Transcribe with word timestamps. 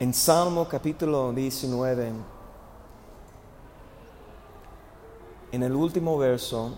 En 0.00 0.12
Salmo 0.12 0.66
capítulo 0.66 1.32
19, 1.32 2.12
en 5.52 5.62
el 5.62 5.72
último 5.72 6.18
verso, 6.18 6.74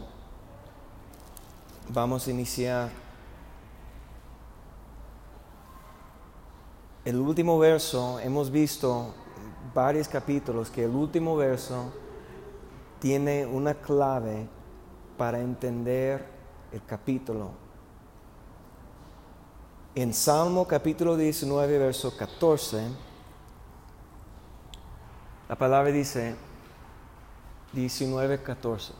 vamos 1.88 2.28
a 2.28 2.30
iniciar. 2.30 2.90
El 7.06 7.16
último 7.16 7.58
verso, 7.58 8.20
hemos 8.20 8.50
visto 8.50 9.14
varios 9.72 10.08
capítulos 10.08 10.68
que 10.70 10.84
el 10.84 10.90
último 10.90 11.36
verso 11.36 11.94
tiene 13.00 13.46
una 13.46 13.72
clave 13.72 14.46
para 15.16 15.40
entender 15.40 16.22
el 16.70 16.84
capítulo 16.84 17.65
en 19.96 20.12
Salmo 20.12 20.68
capítulo 20.68 21.16
19, 21.16 21.78
verso 21.78 22.14
14, 22.14 22.82
la 25.48 25.56
palabra 25.56 25.90
dice 25.90 26.36
19, 27.72 28.42
14. 28.42 28.92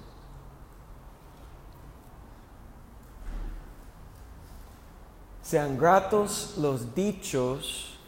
Sean 5.42 5.77
gratos 5.77 6.54
los 6.56 6.95
dichos 6.95 7.98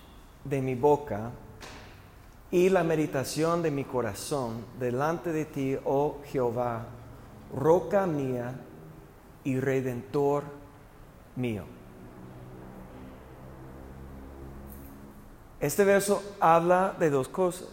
de 0.45 0.63
mi 0.63 0.75
boca 0.75 1.31
y 2.51 2.71
la 2.71 2.85
meditación 2.85 3.61
de 3.61 3.71
mi 3.71 3.85
corazón 3.85 4.65
delante 4.81 5.31
de 5.31 5.45
ti, 5.45 5.77
oh 5.85 6.23
Jehová, 6.33 6.87
roca 7.55 8.07
mía 8.07 8.59
y 9.45 9.61
redentor 9.61 10.45
mío. 11.37 11.78
Este 15.61 15.85
verso 15.85 16.23
habla 16.41 16.95
de 16.99 17.11
dos 17.11 17.29
cosas. 17.29 17.69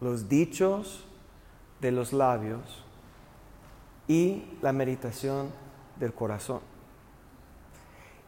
Los 0.00 0.28
dichos 0.28 1.04
de 1.80 1.92
los 1.92 2.12
labios 2.12 2.84
y 4.06 4.44
la 4.60 4.72
meditación 4.72 5.50
del 5.98 6.12
corazón. 6.12 6.60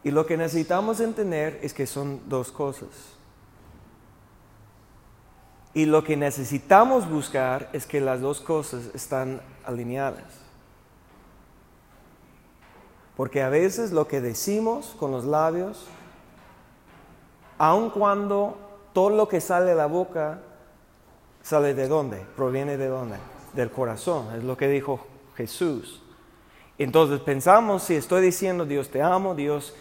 Y 0.02 0.10
lo 0.10 0.24
que 0.24 0.36
necesitamos 0.36 1.00
entender 1.00 1.58
es 1.62 1.74
que 1.74 1.86
son 1.86 2.20
dos 2.28 2.52
cosas. 2.52 2.88
Y 5.74 5.84
lo 5.84 6.04
que 6.04 6.16
necesitamos 6.16 7.10
buscar 7.10 7.68
es 7.74 7.86
que 7.86 8.00
las 8.00 8.22
dos 8.22 8.40
cosas 8.40 8.88
están 8.94 9.42
alineadas. 9.64 10.24
Porque 13.16 13.42
a 13.42 13.50
veces 13.50 13.92
lo 13.92 14.08
que 14.08 14.20
decimos 14.20 14.94
con 14.98 15.10
los 15.10 15.24
labios 15.24 15.86
aun 17.58 17.90
cuando 17.90 18.56
todo 18.92 19.10
lo 19.10 19.28
que 19.28 19.40
sale 19.40 19.66
de 19.66 19.74
la 19.74 19.86
boca 19.86 20.40
sale 21.42 21.74
de 21.74 21.86
dónde, 21.86 22.24
proviene 22.34 22.76
de 22.76 22.88
dónde, 22.88 23.16
del 23.54 23.70
corazón, 23.70 24.34
es 24.36 24.42
lo 24.42 24.56
que 24.56 24.68
dijo 24.68 25.06
Jesús. 25.36 26.02
Entonces 26.78 27.20
pensamos, 27.20 27.84
si 27.84 27.94
estoy 27.94 28.22
diciendo 28.22 28.66
Dios 28.66 28.90
te 28.90 29.00
amo, 29.00 29.34
Dios 29.34 29.74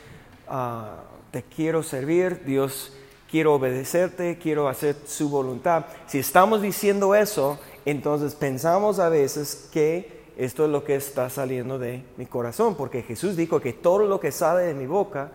ah, 0.48 0.98
te 1.32 1.44
quiero 1.44 1.82
servir, 1.82 2.44
Dios 2.46 2.94
quiero 3.30 3.56
obedecerte, 3.56 4.38
quiero 4.38 4.70
hacer 4.70 4.96
su 5.06 5.30
voluntad. 5.30 5.86
Si 6.08 6.20
estamos 6.20 6.62
diciendo 6.62 7.16
eso, 7.16 7.58
entonces 7.86 8.36
pensamos 8.36 9.00
a 9.00 9.10
veces 9.10 9.70
que 9.74 10.24
esto 10.38 10.66
es 10.66 10.72
lo 10.72 10.84
que 10.84 10.96
está 10.96 11.30
saliendo 11.30 11.80
de 11.80 12.04
mi 12.18 12.26
corazón, 12.26 12.76
porque 12.76 13.02
Jesús 13.02 13.36
dijo 13.36 13.60
que 13.60 13.74
todo 13.74 14.00
lo 14.06 14.20
que 14.20 14.32
sale 14.32 14.64
de 14.64 14.74
mi 14.74 14.86
boca 14.86 15.32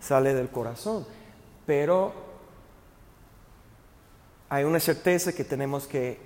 sale 0.00 0.34
del 0.34 0.50
corazón 0.50 1.04
pero 1.66 2.12
hay 4.48 4.64
una 4.64 4.80
certeza 4.80 5.32
que 5.32 5.44
tenemos 5.44 5.86
que 5.86 6.18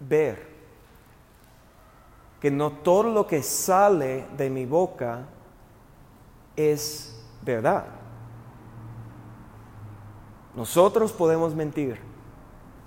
ver, 0.00 0.46
que 2.40 2.50
no 2.50 2.72
todo 2.72 3.04
lo 3.04 3.26
que 3.26 3.42
sale 3.42 4.24
de 4.36 4.48
mi 4.48 4.64
boca 4.64 5.26
es 6.56 7.14
verdad. 7.42 7.84
Nosotros 10.54 11.12
podemos 11.12 11.54
mentir. 11.54 12.00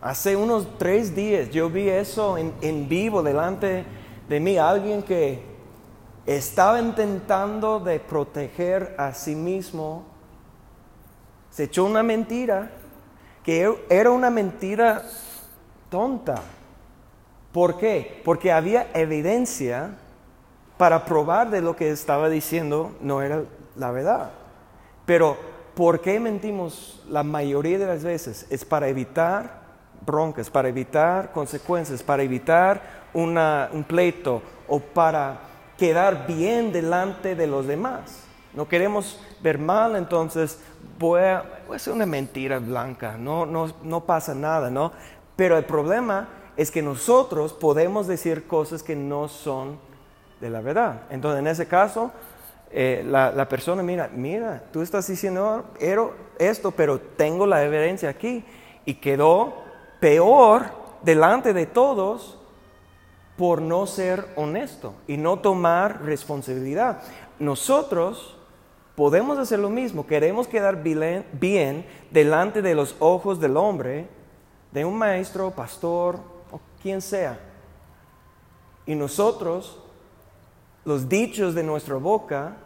Hace 0.02 0.36
unos 0.36 0.68
tres 0.80 1.16
días 1.16 1.52
yo 1.52 1.70
vi 1.70 1.88
eso 1.88 2.38
en, 2.38 2.90
vivo 2.90 3.22
delante 3.22 3.86
de 4.28 4.40
mí, 4.40 4.58
alguien 4.58 5.04
que 5.04 5.44
estaba 6.26 6.82
intentando 6.82 7.80
de 7.80 8.00
proteger 8.00 8.96
a 8.98 9.14
sí 9.14 9.36
mismo 9.36 10.11
se 11.52 11.66
echó 11.66 11.86
una 11.86 12.02
mentira 12.02 12.72
que 13.44 13.86
era 13.90 14.10
una 14.12 14.30
mentira 14.30 15.04
tonta. 15.90 16.42
¿Por 17.52 17.78
qué? 17.78 18.22
Porque 18.24 18.52
había 18.52 18.88
evidencia 18.94 19.92
para 20.78 21.06
probar 21.06 21.52
de 21.52 21.62
lo 21.62 21.76
que 21.76 21.92
estaba 21.92 22.30
diciendo 22.30 22.96
no 23.02 23.22
era 23.22 23.44
la 23.76 23.92
verdad. 23.92 24.32
Pero 25.06 25.38
¿por 25.76 26.02
qué 26.02 26.20
mentimos 26.20 27.04
la 27.10 27.24
mayoría 27.24 27.78
de 27.78 27.86
las 27.86 28.04
veces? 28.04 28.48
Es 28.50 28.64
para 28.64 28.88
evitar 28.88 29.62
broncas, 30.06 30.50
para 30.50 30.70
evitar 30.70 31.32
consecuencias, 31.32 32.02
para 32.02 32.24
evitar 32.24 32.82
un 33.14 33.86
pleito 33.88 34.42
o 34.68 34.80
para 34.80 35.40
quedar 35.78 36.26
bien 36.26 36.72
delante 36.72 37.36
de 37.36 37.48
los 37.48 37.68
demás. 37.68 38.24
No 38.54 38.68
queremos 38.68 39.20
ver 39.42 39.58
mal, 39.58 39.96
entonces 39.96 40.60
voy 41.00 41.22
a, 41.22 41.44
hacer 41.74 41.94
una 41.94 42.06
mentira 42.06 42.60
blanca, 42.60 43.18
no, 43.18 43.46
no, 43.46 43.72
no 43.84 44.02
pasa 44.02 44.36
nada, 44.36 44.70
¿no? 44.70 44.92
Pero 45.36 45.58
el 45.58 45.66
problema 45.66 46.28
es 46.58 46.70
que 46.70 46.82
nosotros 46.82 47.54
podemos 47.54 48.08
decir 48.08 48.48
cosas 48.48 48.84
que 48.84 48.96
no 48.96 49.28
son 49.28 49.80
de 50.40 50.50
la 50.50 50.62
verdad. 50.62 51.04
Entonces, 51.10 51.40
en 51.40 51.48
ese 51.48 51.68
caso, 51.68 52.12
eh, 52.72 53.04
la, 53.06 53.32
la, 53.32 53.50
persona 53.50 53.84
mira, 53.84 54.10
mira, 54.14 54.64
tú 54.72 54.82
estás 54.82 55.08
diciendo 55.08 55.66
esto, 56.38 56.72
pero 56.72 57.00
tengo 57.00 57.46
la 57.46 57.64
evidencia 57.64 58.10
aquí. 58.10 58.44
Y 58.86 58.96
quedó 58.96 59.54
peor 60.00 60.66
delante 61.04 61.54
de 61.54 61.66
todos 61.66 62.38
por 63.38 63.62
no 63.62 63.88
ser 63.88 64.28
honesto 64.36 64.94
y 65.08 65.18
no 65.18 65.40
tomar 65.40 66.04
responsabilidad. 66.04 67.02
Nosotros 67.40 68.38
podemos 68.96 69.38
hacer 69.38 69.60
lo 69.60 69.70
mismo. 69.70 70.06
Queremos 70.06 70.48
quedar 70.48 70.82
bien 70.84 71.86
delante 72.12 72.62
de 72.62 72.76
los 72.76 72.96
ojos 73.00 73.40
del 73.40 73.58
hombre, 73.58 74.08
de 74.72 74.86
un 74.86 74.98
maestro, 74.98 75.52
pastor 75.52 76.20
o 76.52 76.60
quien 76.82 77.02
sea. 77.02 77.40
Y 78.86 78.96
nosotros, 78.96 79.80
los 80.86 81.08
dichos 81.08 81.56
de 81.56 81.64
nuestra 81.64 81.96
boca, 81.96 82.58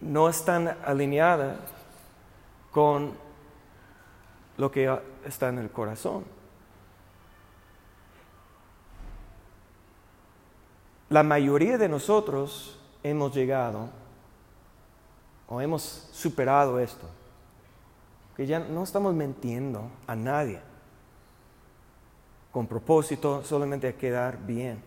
no 0.00 0.28
están 0.28 0.76
alineados 0.84 1.58
con 2.70 3.12
lo 4.56 4.70
que 4.70 4.98
está 5.24 5.48
en 5.48 5.58
el 5.58 5.70
corazón. 5.70 6.24
La 11.08 11.22
mayoría 11.22 11.76
de 11.76 11.88
nosotros 11.88 12.78
hemos 13.02 13.34
llegado 13.34 13.90
hemos 15.60 16.08
superado 16.12 16.78
esto. 16.78 17.06
Que 18.36 18.46
ya 18.46 18.58
no 18.58 18.82
estamos 18.82 19.14
mintiendo 19.14 19.90
a 20.06 20.16
nadie 20.16 20.60
con 22.52 22.66
propósito 22.66 23.42
solamente 23.42 23.88
de 23.88 23.94
quedar 23.94 24.38
bien. 24.46 24.82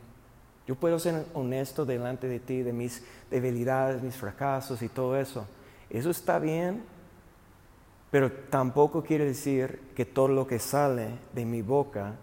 Yo 0.68 0.76
puedo 0.76 0.98
ser 1.00 1.26
honesto 1.34 1.86
delante 1.86 2.28
de 2.28 2.40
ti 2.40 2.62
de 2.62 2.74
mis 2.74 3.04
debilidades, 3.30 4.02
mis 4.02 4.16
fracasos 4.16 4.82
y 4.82 4.90
todo 4.90 5.18
eso. 5.18 5.46
Eso 5.90 6.10
está 6.10 6.40
bien, 6.40 6.84
pero 8.10 8.32
tampoco 8.32 9.04
quiere 9.04 9.26
decir 9.26 9.92
que 9.96 10.06
todo 10.06 10.28
lo 10.28 10.48
que 10.48 10.60
sale 10.60 11.10
de 11.34 11.46
mi 11.46 11.62
boca 11.62 12.14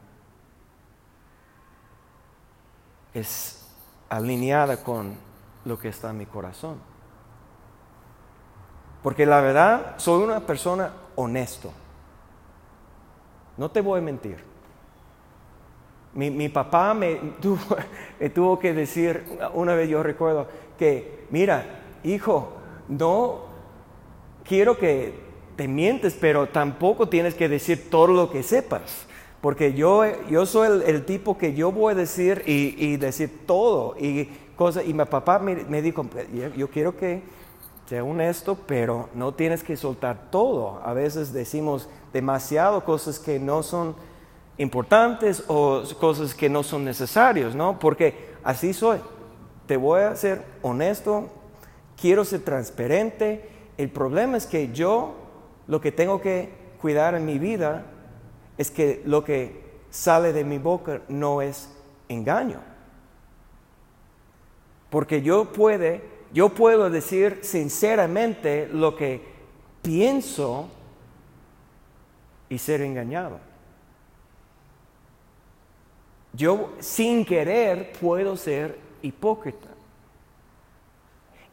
es 3.14 3.64
alineada 4.08 4.82
con 4.82 5.14
lo 5.64 5.78
que 5.78 5.88
está 5.88 6.10
en 6.10 6.18
mi 6.18 6.26
corazón. 6.26 6.91
Porque 9.02 9.26
la 9.26 9.40
verdad, 9.40 9.94
soy 9.96 10.22
una 10.22 10.40
persona 10.40 10.92
honesto. 11.16 11.72
No 13.56 13.70
te 13.70 13.80
voy 13.80 13.98
a 13.98 14.02
mentir. 14.02 14.36
Mi, 16.14 16.48
papá 16.48 16.94
me 16.94 17.16
tuvo, 17.40 18.58
que 18.58 18.72
decir, 18.72 19.24
una 19.54 19.74
vez 19.74 19.88
yo 19.88 20.02
recuerdo, 20.02 20.46
que, 20.78 21.26
mira, 21.30 21.64
hijo, 22.04 22.52
no 22.88 23.40
quiero 24.44 24.76
que 24.78 25.14
te 25.56 25.68
mientes, 25.68 26.16
pero 26.18 26.48
tampoco 26.48 27.08
tienes 27.08 27.34
que 27.34 27.48
decir 27.48 27.90
todo 27.90 28.08
lo 28.08 28.30
que 28.30 28.42
sepas. 28.42 29.06
Porque 29.40 29.74
yo, 29.74 30.04
yo 30.30 30.46
soy 30.46 30.82
el, 30.86 31.04
tipo 31.04 31.36
que 31.36 31.54
yo 31.54 31.72
voy 31.72 31.92
a 31.92 31.96
decir 31.96 32.44
y, 32.46 32.96
decir 32.96 33.40
todo. 33.44 33.96
Y, 33.98 34.26
cosas, 34.54 34.84
y 34.86 34.94
mi 34.94 35.04
papá 35.04 35.40
me 35.40 35.82
dijo, 35.82 36.06
yo 36.56 36.70
quiero 36.70 36.96
que 36.96 37.22
sea 37.86 38.04
honesto, 38.04 38.56
pero 38.66 39.08
no 39.14 39.32
tienes 39.34 39.62
que 39.62 39.76
soltar 39.76 40.30
todo. 40.30 40.80
A 40.84 40.92
veces 40.92 41.32
decimos 41.32 41.88
demasiado 42.12 42.84
cosas 42.84 43.18
que 43.18 43.38
no 43.38 43.62
son 43.62 43.94
importantes 44.58 45.44
o 45.48 45.82
cosas 45.98 46.34
que 46.34 46.48
no 46.48 46.62
son 46.62 46.84
necesarias, 46.84 47.54
¿no? 47.54 47.78
Porque 47.78 48.32
así 48.44 48.72
soy. 48.72 48.98
Te 49.66 49.76
voy 49.76 50.02
a 50.02 50.16
ser 50.16 50.42
honesto, 50.62 51.28
quiero 52.00 52.24
ser 52.24 52.42
transparente. 52.42 53.48
El 53.76 53.90
problema 53.90 54.36
es 54.36 54.46
que 54.46 54.72
yo 54.72 55.14
lo 55.66 55.80
que 55.80 55.92
tengo 55.92 56.20
que 56.20 56.50
cuidar 56.80 57.14
en 57.14 57.24
mi 57.24 57.38
vida 57.38 57.86
es 58.58 58.70
que 58.70 59.02
lo 59.04 59.24
que 59.24 59.62
sale 59.90 60.32
de 60.32 60.44
mi 60.44 60.58
boca 60.58 61.02
no 61.08 61.42
es 61.42 61.70
engaño. 62.08 62.60
Porque 64.90 65.22
yo 65.22 65.52
puede, 65.52 66.02
yo 66.32 66.48
puedo 66.48 66.88
decir 66.88 67.40
sinceramente 67.42 68.68
lo 68.72 68.96
que 68.96 69.22
pienso 69.82 70.68
y 72.48 72.58
ser 72.58 72.80
engañado. 72.82 73.38
Yo 76.32 76.72
sin 76.80 77.24
querer 77.24 77.92
puedo 78.00 78.36
ser 78.36 78.78
hipócrita. 79.02 79.68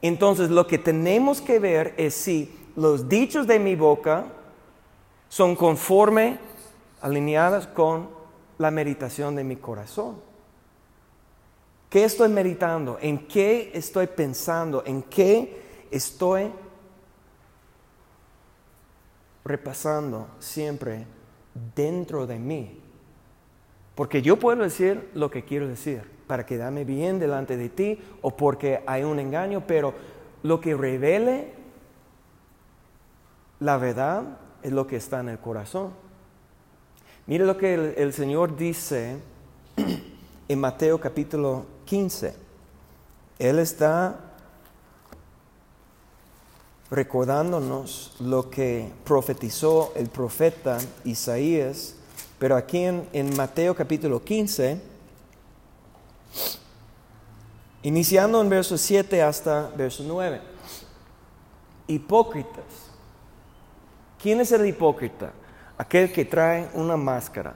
Entonces 0.02 0.50
lo 0.50 0.66
que 0.68 0.78
tenemos 0.78 1.42
que 1.42 1.60
ver 1.60 1.94
es 1.98 2.14
si 2.14 2.58
los 2.76 3.10
dichos 3.10 3.46
de 3.48 3.60
mi 3.60 3.76
boca 3.76 4.28
son 5.28 5.56
conforme, 5.56 6.40
alineadas 7.02 7.68
con 7.68 8.10
la 8.58 8.72
meditación 8.72 9.36
de 9.36 9.44
mi 9.44 9.58
corazón. 9.58 10.29
¿Qué 11.90 12.04
estoy 12.04 12.30
meditando? 12.30 12.98
¿En 13.02 13.28
qué 13.28 13.72
estoy 13.74 14.08
pensando? 14.08 14.84
¿En 14.86 15.04
qué 15.04 15.88
estoy 15.90 16.52
repasando 19.50 20.28
siempre 20.38 21.08
dentro 21.76 22.28
de 22.28 22.38
mí. 22.38 22.80
Porque 23.96 24.22
yo 24.22 24.38
puedo 24.38 24.62
decir 24.62 25.10
lo 25.16 25.32
que 25.32 25.44
quiero 25.44 25.68
decir 25.68 26.04
para 26.28 26.46
quedarme 26.46 26.86
bien 26.86 27.20
delante 27.20 27.58
de 27.58 27.70
ti 27.70 28.00
o 28.22 28.36
porque 28.38 28.84
hay 28.86 29.04
un 29.04 29.20
engaño, 29.20 29.64
pero 29.66 29.94
lo 30.44 30.62
que 30.62 30.76
revele 30.76 31.54
la 33.60 33.78
verdad 33.78 34.38
es 34.62 34.72
lo 34.72 34.86
que 34.86 34.98
está 34.98 35.20
en 35.20 35.30
el 35.30 35.40
corazón. 35.40 35.94
Mire 37.26 37.46
lo 37.46 37.58
que 37.58 37.74
el, 37.74 37.94
el 37.98 38.14
Señor 38.14 38.56
dice 38.56 39.18
en 40.48 40.60
Mateo 40.60 41.00
capítulo 41.00 41.66
15. 41.90 42.36
Él 43.40 43.58
está 43.58 44.16
recordándonos 46.92 48.14
lo 48.20 48.52
que 48.52 48.92
profetizó 49.04 49.92
el 49.96 50.08
profeta 50.08 50.78
Isaías, 51.04 51.96
pero 52.38 52.56
aquí 52.56 52.84
en, 52.84 53.36
Mateo 53.36 53.76
capítulo 53.76 54.24
15, 54.24 54.80
iniciando 57.82 58.40
en 58.40 58.50
verso 58.50 58.78
7 58.78 59.24
hasta 59.24 59.70
verso 59.70 60.04
9. 60.06 60.42
Hipócritas. 61.88 62.66
¿Quién 64.22 64.42
es 64.42 64.52
el 64.52 64.64
hipócrita? 64.68 65.32
Aquel 65.76 66.14
que 66.14 66.24
trae 66.24 66.70
una 66.76 66.98
máscara. 66.98 67.56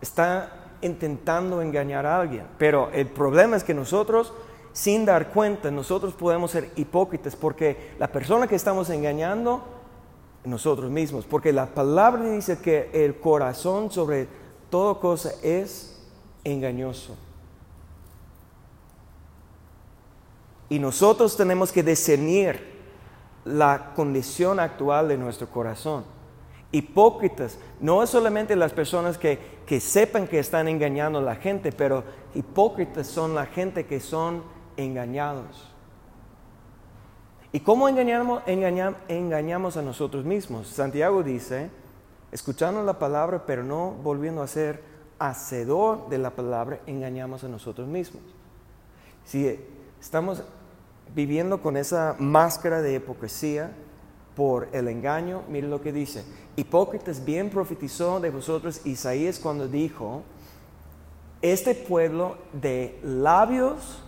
Está 0.00 0.65
intentando 0.86 1.60
engañar 1.60 2.06
a 2.06 2.20
alguien, 2.20 2.46
pero 2.58 2.90
el 2.92 3.06
problema 3.08 3.56
es 3.56 3.64
que 3.64 3.74
nosotros 3.74 4.32
sin 4.76 5.06
dar 5.06 5.30
cuenta, 5.30 5.70
nosotros 5.70 6.12
podemos 6.12 6.50
ser 6.50 6.70
hipócritas 6.76 7.34
porque 7.34 7.94
la 7.98 8.12
persona 8.12 8.46
que 8.46 8.56
estamos 8.56 8.90
engañando, 8.90 9.64
nosotros 10.44 10.90
mismos, 10.90 11.24
porque 11.24 11.50
la 11.50 11.64
palabra 11.64 12.24
dice 12.24 12.58
que 12.58 12.90
el 12.92 13.18
corazón 13.18 13.90
sobre 13.90 14.28
toda 14.68 15.00
cosa 15.00 15.30
es 15.42 15.98
engañoso. 16.44 17.16
Y 20.68 20.78
nosotros 20.78 21.38
tenemos 21.38 21.72
que 21.72 21.82
discernir 21.82 22.60
la 23.46 23.94
condición 23.96 24.60
actual 24.60 25.08
de 25.08 25.16
nuestro 25.16 25.48
corazón. 25.48 26.04
Hipócritas 26.72 27.58
no 27.80 28.02
es 28.02 28.10
solamente 28.10 28.56
las 28.56 28.72
personas 28.72 29.18
que, 29.18 29.38
que 29.66 29.80
sepan 29.80 30.26
que 30.26 30.38
están 30.38 30.68
engañando 30.68 31.20
a 31.20 31.22
la 31.22 31.36
gente, 31.36 31.72
pero 31.72 32.04
hipócritas 32.34 33.06
son 33.06 33.34
la 33.34 33.46
gente 33.46 33.86
que 33.86 34.00
son 34.00 34.42
engañados. 34.76 35.72
¿Y 37.52 37.60
cómo 37.60 37.88
engañamos, 37.88 38.42
engañamos 38.46 39.76
a 39.76 39.82
nosotros 39.82 40.24
mismos? 40.24 40.68
Santiago 40.68 41.22
dice, 41.22 41.70
escuchando 42.32 42.82
la 42.82 42.98
palabra, 42.98 43.46
pero 43.46 43.64
no 43.64 43.92
volviendo 44.02 44.42
a 44.42 44.46
ser 44.46 44.82
hacedor 45.18 46.08
de 46.08 46.18
la 46.18 46.30
palabra, 46.30 46.80
engañamos 46.86 47.44
a 47.44 47.48
nosotros 47.48 47.88
mismos. 47.88 48.22
Si 49.24 49.58
estamos 50.00 50.42
viviendo 51.14 51.62
con 51.62 51.76
esa 51.76 52.16
máscara 52.18 52.82
de 52.82 52.94
hipocresía 52.94 53.72
por 54.36 54.68
el 54.72 54.86
engaño, 54.88 55.42
mire 55.48 55.66
lo 55.66 55.80
que 55.80 55.92
dice. 55.92 56.22
Hipócritas 56.56 57.24
bien 57.24 57.48
profetizó 57.48 58.20
de 58.20 58.30
vosotros 58.30 58.84
Isaías 58.84 59.38
cuando 59.38 59.66
dijo, 59.66 60.22
este 61.40 61.74
pueblo 61.74 62.36
de 62.52 63.00
labios 63.02 64.02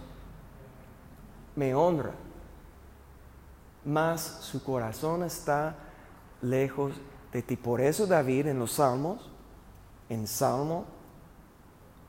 me 1.56 1.74
honra, 1.74 2.12
mas 3.84 4.20
su 4.42 4.62
corazón 4.62 5.22
está 5.22 5.76
lejos 6.42 6.92
de 7.32 7.42
ti. 7.42 7.56
Por 7.56 7.80
eso 7.80 8.06
David 8.06 8.48
en 8.48 8.58
los 8.58 8.72
Salmos, 8.72 9.30
en 10.10 10.26
Salmo 10.26 10.84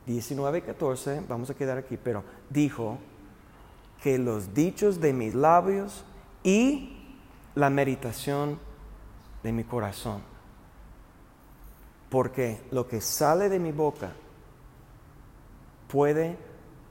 19, 0.06 0.62
14, 0.62 1.24
vamos 1.27 1.50
a 1.50 1.54
quedar 1.54 1.77
aquí, 1.77 1.95
pero 1.95 2.24
dijo 2.50 2.98
que 4.04 4.18
los 4.18 4.54
dichos 4.54 5.00
de 5.00 5.13
mis 5.13 5.36
labios 5.36 6.04
y 6.44 6.98
la 7.59 7.69
meditación 7.69 8.57
de 9.44 9.51
mi 9.51 9.65
corazón. 9.65 10.21
Porque 12.09 12.61
lo 12.71 12.88
que 12.88 13.01
sale 13.01 13.50
de 13.50 13.59
mi 13.59 13.71
boca 13.71 14.13
puede 15.88 16.38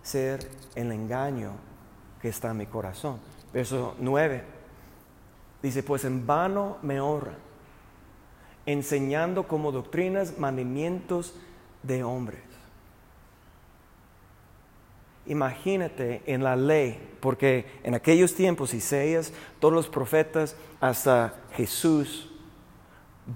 ser 0.02 0.48
el 0.74 0.92
engaño 0.92 1.52
que 2.20 2.28
está 2.28 2.50
en 2.50 2.58
mi 2.58 2.66
corazón. 2.66 3.18
Verso 3.52 3.96
9 3.98 4.44
dice, 5.62 5.82
pues 5.82 6.04
en 6.04 6.26
vano 6.26 6.76
me 6.82 7.00
honra, 7.00 7.34
enseñando 8.66 9.48
como 9.48 9.72
doctrinas 9.72 10.38
mandamientos 10.38 11.34
de 11.82 12.04
hombres. 12.04 12.47
Imagínate 15.28 16.22
en 16.26 16.42
la 16.42 16.56
ley, 16.56 16.98
porque 17.20 17.66
en 17.82 17.94
aquellos 17.94 18.34
tiempos 18.34 18.74
Isaías, 18.74 19.32
todos 19.60 19.74
los 19.74 19.88
profetas, 19.88 20.56
hasta 20.80 21.34
Jesús, 21.52 22.30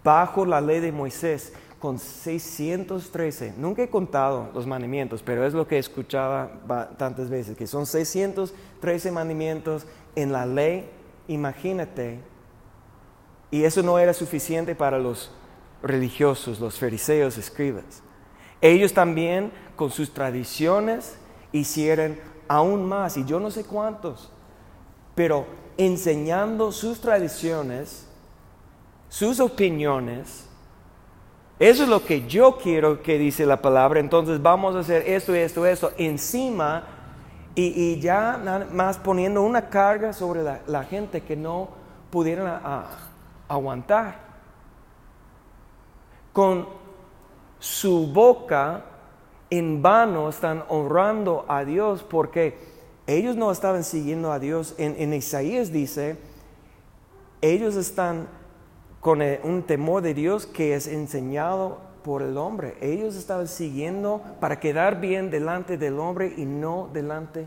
bajo 0.03 0.45
la 0.47 0.61
ley 0.61 0.81
de 0.81 0.91
Moisés, 0.91 1.53
con 1.79 1.99
613. 1.99 3.55
Nunca 3.59 3.83
he 3.83 3.89
contado 3.89 4.51
los 4.55 4.69
mandamientos, 4.69 5.23
pero 5.23 5.45
es 5.45 5.53
lo 5.53 5.67
que 5.67 5.79
escuchaba 5.79 6.61
tantas 6.97 7.29
veces, 7.29 7.57
que 7.57 7.67
son 7.67 7.87
613 7.87 9.11
mandamientos 9.11 9.85
en 10.15 10.33
la 10.33 10.47
ley. 10.47 10.89
Imagínate. 11.27 12.21
Y 13.51 13.65
eso 13.65 13.83
no 13.83 13.99
era 13.99 14.15
suficiente 14.15 14.75
para 14.77 14.99
los 14.99 15.33
religiosos, 15.83 16.61
los 16.61 16.79
fariseos, 16.79 17.37
escribas. 17.37 18.03
Ellos 18.61 18.95
también, 18.95 19.51
con 19.75 19.91
sus 19.91 20.15
tradiciones, 20.15 21.19
hicieron 21.53 22.19
aún 22.49 22.85
más, 22.89 23.17
y 23.17 23.25
yo 23.25 23.41
no 23.41 23.51
sé 23.51 23.65
cuántos, 23.65 24.31
pero 25.15 25.47
enseñando 25.77 26.73
sus 26.73 27.01
tradiciones, 27.01 28.07
sus 29.09 29.41
opiniones, 29.41 30.49
eso 31.59 31.85
es 31.85 31.89
lo 31.89 32.05
que 32.05 32.27
yo 32.27 32.59
quiero 32.59 33.03
que 33.03 33.19
dice 33.19 33.47
la 33.47 33.63
palabra. 33.63 34.01
Entonces 34.01 34.43
vamos 34.43 34.75
a 34.75 34.81
hacer 34.81 35.05
esto 35.07 35.33
y 35.35 35.39
esto, 35.39 35.65
esto 35.65 35.93
encima 35.97 36.85
y, 37.55 38.01
ya 38.01 38.37
nada 38.43 38.67
más 38.73 38.99
poniendo 38.99 39.43
una 39.43 39.69
carga 39.69 40.13
sobre 40.13 40.43
la, 40.43 40.85
gente 40.85 41.21
que 41.21 41.37
no 41.37 41.69
pudieran 42.11 42.61
aguantar. 43.49 44.17
Con 46.33 46.67
su 47.59 48.09
boca 48.09 48.85
en 49.53 49.83
vano 49.83 50.31
están 50.31 50.65
honrando 50.71 51.45
a 51.47 51.67
Dios 51.67 52.03
porque 52.03 52.57
ellos 53.07 53.37
no 53.37 53.53
estaban 53.53 53.85
siguiendo 53.85 54.33
a 54.33 54.39
Dios. 54.39 54.75
En, 54.79 54.97
en 54.99 55.13
Isaías 55.13 55.71
dice, 55.71 56.17
ellos 57.43 57.77
están 57.77 58.29
con 59.01 59.21
un 59.43 59.63
temor 59.65 60.01
de 60.01 60.15
Dios 60.15 60.47
que 60.47 60.75
es 60.75 60.87
enseñado 60.87 61.81
por 62.03 62.23
el 62.23 62.39
hombre. 62.39 62.79
Ellos 62.81 63.15
estaban 63.15 63.47
siguiendo 63.47 64.23
para 64.41 64.59
quedar 64.59 65.03
bien 65.03 65.31
delante 65.31 65.77
del 65.77 65.99
hombre 65.99 66.33
y 66.35 66.47
no 66.47 66.89
delante 66.91 67.47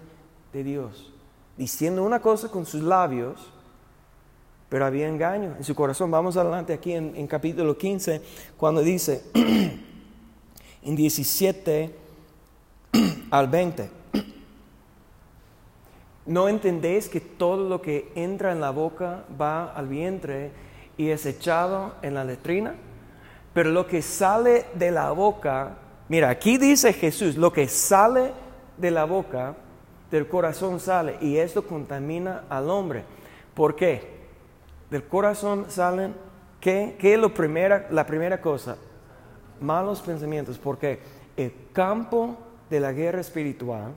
de 0.53 0.63
Dios. 0.63 1.11
diciendo 1.57 2.03
una 2.03 2.21
cosa 2.21 2.49
con 2.49 2.67
sus 2.67 2.83
labios, 2.83 3.51
pero 4.69 4.85
había 4.85 5.07
engaño 5.07 5.55
en 5.57 5.63
su 5.63 5.73
corazón. 5.73 6.11
Vamos 6.11 6.37
adelante 6.37 6.71
aquí 6.71 6.93
en, 6.93 7.15
en 7.15 7.25
capítulo 7.25 7.75
15, 7.75 8.21
cuando 8.57 8.81
dice, 8.81 9.23
en 10.85 10.95
17 10.95 11.93
al 13.31 13.47
20, 13.49 13.89
¿no 16.27 16.47
entendéis 16.47 17.09
que 17.09 17.19
todo 17.19 17.67
lo 17.67 17.81
que 17.81 18.11
entra 18.15 18.53
en 18.53 18.61
la 18.61 18.69
boca 18.69 19.25
va 19.39 19.73
al 19.73 19.87
vientre 19.87 20.51
y 20.97 21.09
es 21.09 21.25
echado 21.25 21.95
en 22.01 22.13
la 22.13 22.23
letrina? 22.23 22.75
Pero 23.53 23.71
lo 23.71 23.87
que 23.87 24.01
sale 24.01 24.65
de 24.75 24.91
la 24.91 25.11
boca, 25.11 25.77
mira, 26.07 26.29
aquí 26.29 26.57
dice 26.57 26.93
Jesús, 26.93 27.35
lo 27.35 27.51
que 27.51 27.67
sale 27.67 28.31
de 28.77 28.91
la 28.91 29.03
boca, 29.03 29.55
del 30.11 30.27
corazón 30.27 30.79
sale, 30.79 31.17
y 31.19 31.37
esto 31.37 31.65
contamina 31.67 32.43
al 32.49 32.69
hombre. 32.69 33.03
¿Por 33.53 33.75
qué? 33.75 34.15
del 34.89 35.03
corazón 35.03 35.65
salen, 35.69 36.13
¿qué, 36.59 36.95
qué 36.99 37.13
es 37.13 37.19
lo 37.19 37.33
primera, 37.33 37.87
la 37.91 38.05
primera 38.05 38.39
cosa? 38.39 38.77
Malos 39.59 40.01
pensamientos, 40.01 40.57
porque 40.57 40.99
el 41.37 41.53
campo 41.73 42.37
de 42.69 42.79
la 42.79 42.91
guerra 42.91 43.21
espiritual 43.21 43.93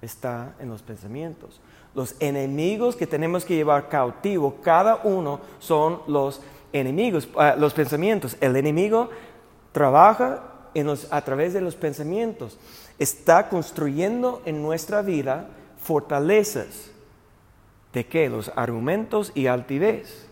está 0.00 0.54
en 0.58 0.68
los 0.68 0.82
pensamientos. 0.82 1.60
Los 1.94 2.16
enemigos 2.20 2.96
que 2.96 3.06
tenemos 3.06 3.44
que 3.44 3.54
llevar 3.54 3.88
cautivo, 3.88 4.56
cada 4.62 5.00
uno 5.04 5.40
son 5.58 6.00
los 6.06 6.40
enemigos, 6.72 7.28
ah, 7.36 7.54
los 7.58 7.74
pensamientos. 7.74 8.36
El 8.40 8.56
enemigo 8.56 9.10
trabaja 9.72 10.42
en 10.74 10.86
los, 10.86 11.12
a 11.12 11.22
través 11.22 11.52
de 11.52 11.60
los 11.60 11.76
pensamientos. 11.76 12.58
Está 12.98 13.48
construyendo 13.48 14.42
en 14.44 14.62
nuestra 14.62 15.02
vida 15.02 15.48
fortalezas 15.78 16.92
¿De 17.92 18.06
qué? 18.06 18.28
Los 18.28 18.50
argumentos 18.56 19.32
y 19.34 19.46
altivez. 19.46 20.26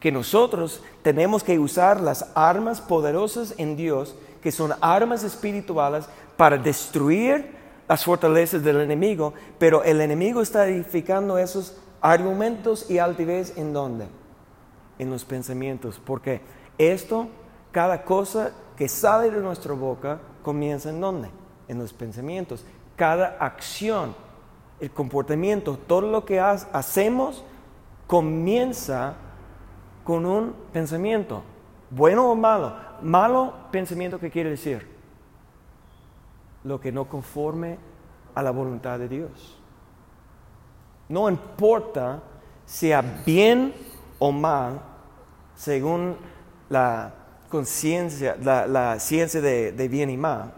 Que 0.00 0.10
nosotros 0.10 0.82
tenemos 1.02 1.44
que 1.44 1.58
usar 1.58 2.00
las 2.00 2.30
armas 2.34 2.80
poderosas 2.80 3.54
en 3.58 3.76
Dios, 3.76 4.16
que 4.42 4.50
son 4.50 4.72
armas 4.80 5.22
espirituales, 5.22 6.06
para 6.36 6.56
destruir 6.56 7.54
las 7.86 8.04
fortalezas 8.04 8.62
del 8.62 8.80
enemigo, 8.80 9.34
pero 9.58 9.84
el 9.84 10.00
enemigo 10.00 10.40
está 10.40 10.66
edificando 10.66 11.36
esos 11.36 11.76
argumentos 12.00 12.90
y 12.90 12.98
altivez 12.98 13.56
en 13.56 13.72
dónde? 13.72 14.06
En 14.98 15.10
los 15.10 15.24
pensamientos, 15.24 16.00
porque 16.04 16.40
esto, 16.78 17.28
cada 17.72 18.04
cosa 18.04 18.52
que 18.76 18.88
sale 18.88 19.30
de 19.30 19.40
nuestra 19.40 19.74
boca, 19.74 20.18
comienza 20.42 20.88
en 20.88 21.00
dónde? 21.00 21.28
En 21.68 21.78
los 21.78 21.92
pensamientos. 21.92 22.64
Cada 22.96 23.36
acción 23.38 24.14
el 24.80 24.90
comportamiento, 24.90 25.78
todo 25.86 26.00
lo 26.00 26.24
que 26.24 26.40
hacemos 26.40 27.44
comienza 28.06 29.14
con 30.04 30.26
un 30.26 30.54
pensamiento, 30.72 31.42
bueno 31.90 32.30
o 32.30 32.34
malo. 32.34 32.74
Malo 33.02 33.54
pensamiento, 33.70 34.18
¿qué 34.18 34.30
quiere 34.30 34.50
decir? 34.50 34.86
Lo 36.64 36.80
que 36.80 36.92
no 36.92 37.08
conforme 37.08 37.78
a 38.34 38.42
la 38.42 38.50
voluntad 38.50 38.98
de 38.98 39.08
Dios. 39.08 39.58
No 41.08 41.28
importa 41.28 42.22
sea 42.66 43.02
bien 43.26 43.74
o 44.18 44.30
mal, 44.30 44.80
según 45.54 46.16
la 46.68 47.14
conciencia, 47.48 48.36
la, 48.40 48.98
ciencia 49.00 49.40
de 49.40 49.88
bien 49.88 50.10
y 50.10 50.16
mal, 50.16 50.52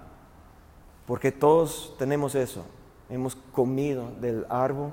porque 1.07 1.33
todos 1.33 1.95
tenemos 1.99 2.35
eso 2.35 2.65
hemos 3.13 3.37
comido 3.53 4.11
del 4.21 4.47
árbol 4.49 4.93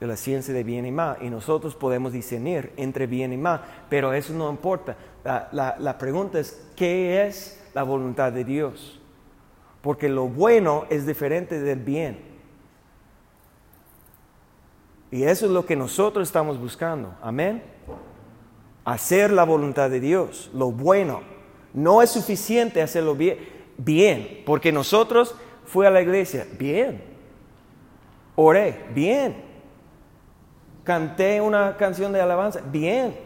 de 0.00 0.06
la 0.06 0.16
ciencia 0.16 0.52
de 0.52 0.64
bien 0.64 0.86
y 0.86 0.90
mal 0.90 1.16
y 1.20 1.30
nosotros 1.30 1.74
podemos 1.74 2.12
discernir 2.12 2.72
entre 2.76 3.06
bien 3.06 3.32
y 3.32 3.36
mal, 3.36 3.62
pero 3.88 4.12
eso 4.12 4.32
no 4.32 4.50
importa. 4.50 4.96
La, 5.52 5.96
pregunta 5.98 6.38
es, 6.38 6.66
¿qué 6.76 7.26
es 7.26 7.62
la 7.74 7.82
voluntad 7.82 8.32
de 8.32 8.44
Dios? 8.44 9.00
Porque 9.80 10.08
lo 10.08 10.28
bueno 10.28 10.86
es 10.90 11.06
diferente 11.06 11.60
del 11.60 11.78
bien. 11.78 12.18
Y 15.10 15.22
eso 15.22 15.46
es 15.46 15.52
lo 15.52 15.64
que 15.64 15.76
nosotros 15.76 16.26
estamos 16.26 16.58
buscando. 16.58 17.14
Amén. 17.22 17.62
Hacer 18.84 19.32
la 19.32 19.44
voluntad 19.44 19.88
de 19.90 20.00
Dios, 20.00 20.50
lo 20.52 20.72
bueno. 20.72 21.22
No 21.72 22.02
es 22.02 22.10
suficiente 22.10 22.82
hacerlo 22.82 23.14
bien, 23.14 23.38
bien 23.78 24.42
porque 24.44 24.72
nosotros 24.72 25.34
Fui 25.66 25.86
a 25.86 25.90
la 25.90 26.02
iglesia, 26.02 26.46
bien. 26.58 27.02
Oré, 28.36 28.84
bien. 28.94 29.43
Canté 30.84 31.40
una 31.40 31.76
canción 31.76 32.12
de 32.12 32.20
alabanza, 32.20 32.60
bien. 32.70 33.16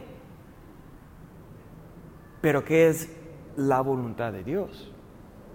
Pero 2.40 2.64
¿qué 2.64 2.88
es 2.88 3.08
la 3.56 3.80
voluntad 3.80 4.32
de 4.32 4.44
Dios? 4.44 4.92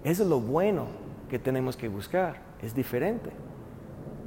Eso 0.04 0.22
es 0.22 0.28
lo 0.28 0.38
bueno 0.38 0.86
que 1.30 1.38
tenemos 1.38 1.76
que 1.76 1.88
buscar. 1.88 2.36
Es 2.60 2.74
diferente. 2.74 3.30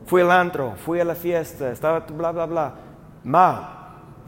Fui 0.08 0.22
al 0.22 0.32
antro, 0.32 0.74
fui 0.76 1.00
a 1.00 1.06
la 1.06 1.16
fiesta, 1.16 1.72
estaba 1.72 2.00
bla, 2.00 2.32
bla, 2.32 2.46
bla. 2.46 2.76
Mal. 3.24 3.78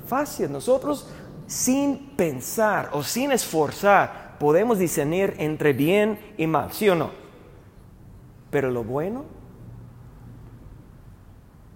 Fácil. 0.06 0.51
Nosotros 0.51 1.10
sin 1.48 2.15
pensar 2.15 2.89
o 2.94 3.01
sin 3.01 3.32
esforzar 3.32 4.38
podemos 4.39 4.77
discernir 4.77 5.34
entre 5.39 5.74
bien 5.74 6.20
y 6.38 6.46
mal, 6.46 6.72
¿sí 6.72 6.88
o 6.88 6.96
no? 6.96 7.10
Pero 8.51 8.70
lo 8.70 8.84
bueno, 8.84 9.25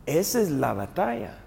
esa 0.06 0.40
es 0.42 0.52
la 0.52 0.74
batalla. 0.74 1.40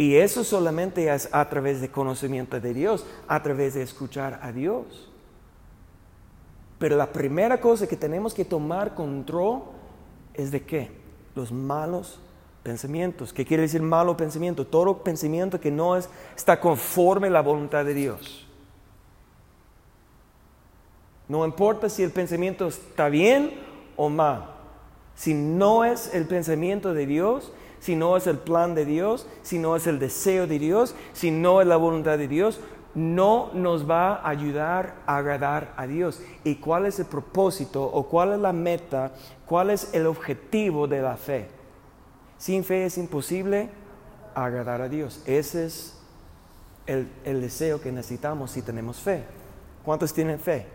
Y 0.00 0.16
eso 0.16 0.44
solamente 0.44 1.12
es 1.12 1.28
a 1.30 1.46
través 1.50 1.82
de 1.82 1.90
conocimiento 1.90 2.58
de 2.58 2.72
Dios, 2.72 3.04
a 3.28 3.42
través 3.42 3.74
de 3.74 3.82
escuchar 3.82 4.40
a 4.42 4.50
Dios. 4.50 5.10
Pero 6.78 6.96
la 6.96 7.12
primera 7.12 7.60
cosa 7.60 7.86
que 7.86 7.98
tenemos 7.98 8.32
que 8.32 8.46
tomar 8.46 8.94
control 8.94 9.60
es 10.32 10.50
de 10.50 10.62
qué? 10.62 10.90
Los 11.34 11.52
malos 11.52 12.18
pensamientos. 12.62 13.34
¿Qué 13.34 13.44
quiere 13.44 13.64
decir 13.64 13.82
malo 13.82 14.16
pensamiento? 14.16 14.66
Todo 14.66 15.04
pensamiento 15.04 15.60
que 15.60 15.70
no 15.70 15.94
es, 15.94 16.08
está 16.34 16.58
conforme 16.58 17.26
a 17.26 17.32
la 17.32 17.42
voluntad 17.42 17.84
de 17.84 17.92
Dios. 17.92 18.48
No 21.28 21.44
importa 21.44 21.90
si 21.90 22.02
el 22.02 22.10
pensamiento 22.10 22.68
está 22.68 23.10
bien 23.10 23.52
o 23.98 24.08
mal. 24.08 24.46
Si 25.14 25.34
no 25.34 25.84
es 25.84 26.14
el 26.14 26.24
pensamiento 26.24 26.94
de 26.94 27.04
Dios, 27.04 27.52
si 27.80 27.96
no 27.96 28.16
es 28.16 28.26
el 28.26 28.38
plan 28.38 28.74
de 28.74 28.84
Dios, 28.84 29.26
si 29.42 29.58
no 29.58 29.74
es 29.74 29.86
el 29.86 29.98
deseo 29.98 30.46
de 30.46 30.58
Dios, 30.58 30.94
si 31.12 31.30
no 31.30 31.60
es 31.60 31.66
la 31.66 31.76
voluntad 31.76 32.18
de 32.18 32.28
Dios, 32.28 32.60
no 32.94 33.50
nos 33.54 33.88
va 33.88 34.16
a 34.16 34.28
ayudar 34.28 34.96
a 35.06 35.16
agradar 35.16 35.72
a 35.76 35.86
Dios. 35.86 36.20
¿Y 36.44 36.56
cuál 36.56 36.86
es 36.86 36.98
el 36.98 37.06
propósito 37.06 37.82
o 37.82 38.06
cuál 38.06 38.34
es 38.34 38.38
la 38.38 38.52
meta, 38.52 39.12
cuál 39.46 39.70
es 39.70 39.94
el 39.94 40.06
objetivo 40.06 40.86
de 40.86 41.00
la 41.00 41.16
fe? 41.16 41.48
Sin 42.36 42.64
fe 42.64 42.84
es 42.84 42.98
imposible 42.98 43.70
agradar 44.34 44.82
a 44.82 44.88
Dios. 44.88 45.22
Ese 45.26 45.66
es 45.66 45.98
el, 46.86 47.08
el 47.24 47.40
deseo 47.40 47.80
que 47.80 47.92
necesitamos 47.92 48.50
si 48.50 48.62
tenemos 48.62 48.98
fe. 48.98 49.24
¿Cuántos 49.84 50.12
tienen 50.12 50.38
fe? 50.38 50.66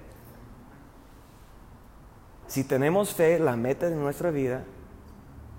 Si 2.47 2.63
tenemos 2.63 3.13
fe, 3.13 3.39
la 3.39 3.55
meta 3.55 3.89
de 3.89 3.95
nuestra 3.95 4.31
vida 4.31 4.63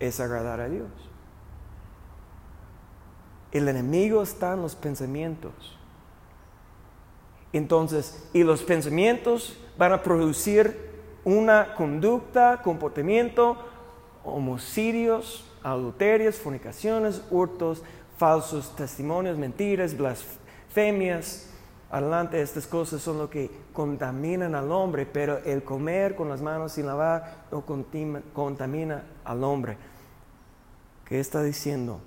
es 0.01 0.21
agradar 0.21 0.61
a 0.61 0.69
Dios. 0.69 1.06
El 3.57 3.69
enemigo 3.69 4.23
está 4.23 4.53
en 4.53 4.63
los 4.63 4.75
pensamientos. 4.75 5.53
Entonces, 7.53 8.29
y 8.35 8.43
los 8.43 8.63
pensamientos 8.63 9.57
van 9.79 9.93
a 9.93 10.03
producir 10.03 10.91
una 11.25 11.75
conducta, 11.75 12.61
comportamiento, 12.63 13.57
homicidios, 14.25 15.45
adulterios, 15.63 16.37
fornicaciones, 16.37 17.23
hurtos, 17.31 17.83
falsos 18.19 18.77
testimonios, 18.77 19.39
mentiras, 19.39 19.97
blasfemias, 19.97 21.51
adelante, 21.91 22.43
estas 22.43 22.67
cosas 22.67 23.01
son 23.01 23.19
lo 23.19 23.31
que 23.31 23.51
contaminan 23.73 24.55
al 24.55 24.71
hombre, 24.71 25.07
pero 25.07 25.39
el 25.39 25.63
comer 25.63 26.15
con 26.15 26.29
las 26.29 26.43
manos 26.43 26.73
sin 26.73 26.87
lavar 26.87 27.47
no 27.51 27.65
contamina 28.35 29.05
al 29.25 29.45
hombre. 29.45 29.79
¿Qué 31.07 31.21
está 31.21 31.43
diciendo? 31.43 32.01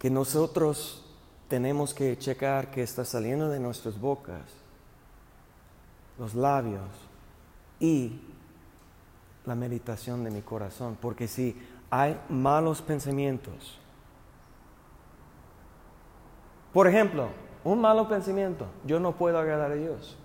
Que 0.00 0.10
nosotros 0.10 1.04
tenemos 1.46 1.94
que 1.94 2.18
checar 2.18 2.72
que 2.72 2.82
está 2.82 3.04
saliendo 3.04 3.48
de 3.48 3.60
nuestras 3.60 4.00
bocas, 4.00 4.42
los 6.18 6.34
labios 6.34 6.88
y 7.78 8.20
la 9.46 9.54
meditación 9.54 10.24
de 10.24 10.30
mi 10.30 10.42
corazón, 10.42 10.96
porque 11.00 11.28
si 11.28 11.56
hay 11.90 12.20
malos 12.28 12.82
pensamientos, 12.82 13.78
por 16.72 16.86
ejemplo, 16.86 17.28
un 17.64 17.80
malo 17.80 18.08
pensamiento, 18.08 18.66
yo 18.86 19.00
no 19.00 19.16
puedo 19.16 19.38
agradar 19.38 19.72
a 19.72 19.74
Dios. 19.74 20.16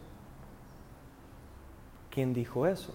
¿Quién 2.12 2.34
dijo 2.34 2.68
eso? 2.68 2.94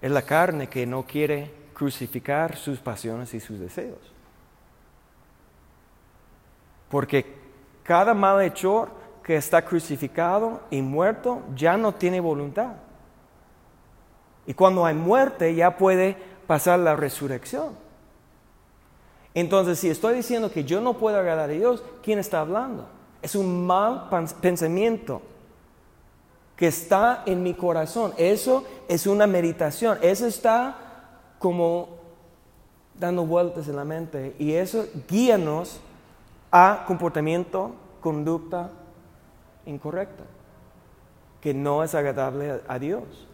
Es 0.00 0.10
la 0.10 0.22
carne 0.22 0.68
que 0.68 0.86
no 0.86 1.04
quiere 1.04 1.52
crucificar 1.74 2.56
sus 2.56 2.78
pasiones 2.78 3.34
y 3.34 3.40
sus 3.40 3.58
deseos. 3.58 4.11
Porque 6.92 7.24
cada 7.84 8.12
malhechor 8.12 8.90
que 9.24 9.36
está 9.36 9.64
crucificado 9.64 10.60
y 10.70 10.82
muerto 10.82 11.40
ya 11.56 11.78
no 11.78 11.94
tiene 11.94 12.20
voluntad. 12.20 12.74
Y 14.46 14.52
cuando 14.52 14.84
hay 14.84 14.94
muerte 14.94 15.54
ya 15.54 15.78
puede 15.78 16.18
pasar 16.46 16.80
la 16.80 16.94
resurrección. 16.94 17.70
Entonces, 19.32 19.78
si 19.78 19.88
estoy 19.88 20.16
diciendo 20.16 20.52
que 20.52 20.64
yo 20.64 20.82
no 20.82 20.98
puedo 20.98 21.16
agradar 21.18 21.48
a 21.48 21.52
Dios, 21.54 21.82
¿quién 22.02 22.18
está 22.18 22.40
hablando? 22.40 22.86
Es 23.22 23.34
un 23.36 23.66
mal 23.66 24.10
pensamiento 24.42 25.22
que 26.56 26.66
está 26.66 27.22
en 27.24 27.42
mi 27.42 27.54
corazón. 27.54 28.12
Eso 28.18 28.64
es 28.86 29.06
una 29.06 29.26
meditación. 29.26 29.96
Eso 30.02 30.26
está 30.26 30.76
como 31.38 31.88
dando 32.98 33.24
vueltas 33.24 33.66
en 33.66 33.76
la 33.76 33.84
mente. 33.86 34.36
Y 34.38 34.52
eso 34.52 34.84
guíanos 35.08 35.80
a 36.52 36.84
comportamiento, 36.86 37.74
conducta 38.02 38.70
incorrecta, 39.64 40.24
que 41.40 41.54
no 41.54 41.82
es 41.82 41.94
agradable 41.94 42.60
a 42.68 42.78
Dios. 42.78 43.26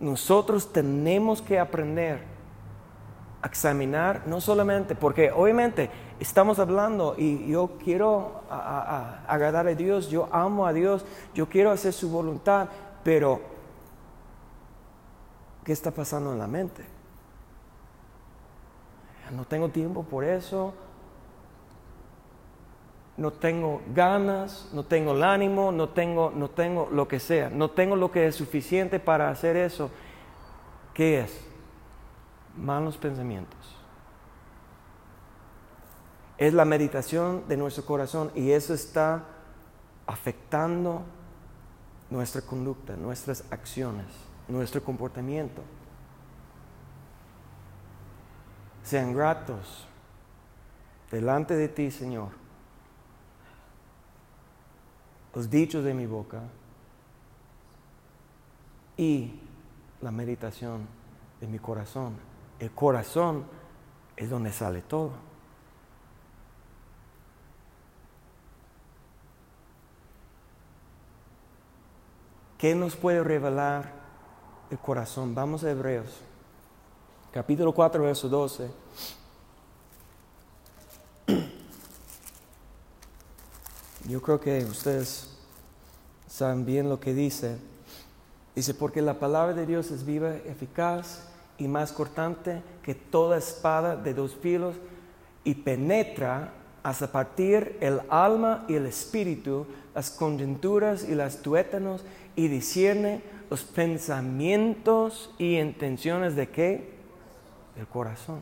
Nosotros 0.00 0.72
tenemos 0.72 1.40
que 1.40 1.58
aprender 1.58 2.22
a 3.40 3.46
examinar, 3.46 4.22
no 4.26 4.40
solamente, 4.40 4.94
porque 4.96 5.30
obviamente 5.30 5.90
estamos 6.18 6.58
hablando 6.58 7.14
y 7.16 7.46
yo 7.48 7.78
quiero 7.82 8.42
agradar 8.50 9.68
a 9.68 9.74
Dios, 9.74 10.08
yo 10.10 10.28
amo 10.32 10.66
a 10.66 10.72
Dios, 10.72 11.04
yo 11.34 11.48
quiero 11.48 11.70
hacer 11.70 11.92
su 11.92 12.10
voluntad, 12.10 12.68
pero 13.04 13.40
¿qué 15.64 15.72
está 15.72 15.92
pasando 15.92 16.32
en 16.32 16.38
la 16.40 16.46
mente? 16.48 16.84
No 19.30 19.44
tengo 19.44 19.68
tiempo 19.68 20.02
por 20.02 20.24
eso, 20.24 20.74
no 23.16 23.32
tengo 23.32 23.82
ganas, 23.94 24.68
no 24.72 24.84
tengo 24.84 25.12
el 25.12 25.22
ánimo, 25.22 25.72
no 25.72 25.88
tengo, 25.88 26.30
no 26.34 26.50
tengo 26.50 26.88
lo 26.92 27.08
que 27.08 27.18
sea, 27.18 27.48
no 27.48 27.70
tengo 27.70 27.96
lo 27.96 28.10
que 28.10 28.26
es 28.26 28.34
suficiente 28.34 29.00
para 29.00 29.30
hacer 29.30 29.56
eso. 29.56 29.90
¿Qué 30.92 31.20
es? 31.20 31.40
Malos 32.56 32.98
pensamientos. 32.98 33.58
Es 36.36 36.52
la 36.52 36.66
meditación 36.66 37.44
de 37.48 37.56
nuestro 37.56 37.86
corazón 37.86 38.30
y 38.34 38.50
eso 38.50 38.74
está 38.74 39.24
afectando 40.06 41.02
nuestra 42.10 42.42
conducta, 42.42 42.96
nuestras 42.96 43.44
acciones, 43.50 44.06
nuestro 44.46 44.84
comportamiento. 44.84 45.62
Sean 48.82 49.14
gratos 49.14 49.88
delante 51.10 51.56
de 51.56 51.68
ti, 51.68 51.90
Señor 51.90 52.45
los 55.36 55.50
dichos 55.50 55.84
de 55.84 55.92
mi 55.92 56.06
boca 56.06 56.40
y 58.96 59.38
la 60.00 60.10
meditación 60.10 60.86
de 61.42 61.46
mi 61.46 61.58
corazón. 61.58 62.14
El 62.58 62.70
corazón 62.70 63.44
es 64.16 64.30
donde 64.30 64.50
sale 64.50 64.80
todo. 64.80 65.10
¿Qué 72.56 72.74
nos 72.74 72.96
puede 72.96 73.22
revelar 73.22 73.92
el 74.70 74.78
corazón? 74.78 75.34
Vamos 75.34 75.64
a 75.64 75.70
Hebreos, 75.70 76.22
capítulo 77.30 77.74
4, 77.74 78.02
verso 78.02 78.30
12. 78.30 78.70
Yo 84.08 84.22
creo 84.22 84.38
que 84.38 84.64
ustedes 84.64 85.35
saben 86.36 86.66
bien 86.66 86.90
lo 86.90 87.00
que 87.00 87.14
dice. 87.14 87.56
Dice, 88.54 88.74
porque 88.74 89.00
la 89.00 89.18
palabra 89.18 89.54
de 89.54 89.64
Dios 89.64 89.90
es 89.90 90.04
viva, 90.04 90.34
eficaz 90.44 91.28
y 91.56 91.66
más 91.66 91.92
cortante 91.92 92.62
que 92.82 92.94
toda 92.94 93.38
espada 93.38 93.96
de 93.96 94.12
dos 94.12 94.36
filos 94.36 94.76
y 95.44 95.54
penetra 95.54 96.52
hasta 96.82 97.10
partir 97.10 97.78
el 97.80 98.02
alma 98.10 98.66
y 98.68 98.74
el 98.74 98.84
espíritu, 98.84 99.66
las 99.94 100.10
conjunturas 100.10 101.08
y 101.08 101.14
las 101.14 101.38
tuétanos 101.38 102.04
y 102.34 102.48
discierne 102.48 103.22
los 103.48 103.64
pensamientos 103.64 105.30
y 105.38 105.58
intenciones 105.58 106.36
de 106.36 106.50
qué? 106.50 106.90
Del 107.76 107.86
corazón. 107.86 108.40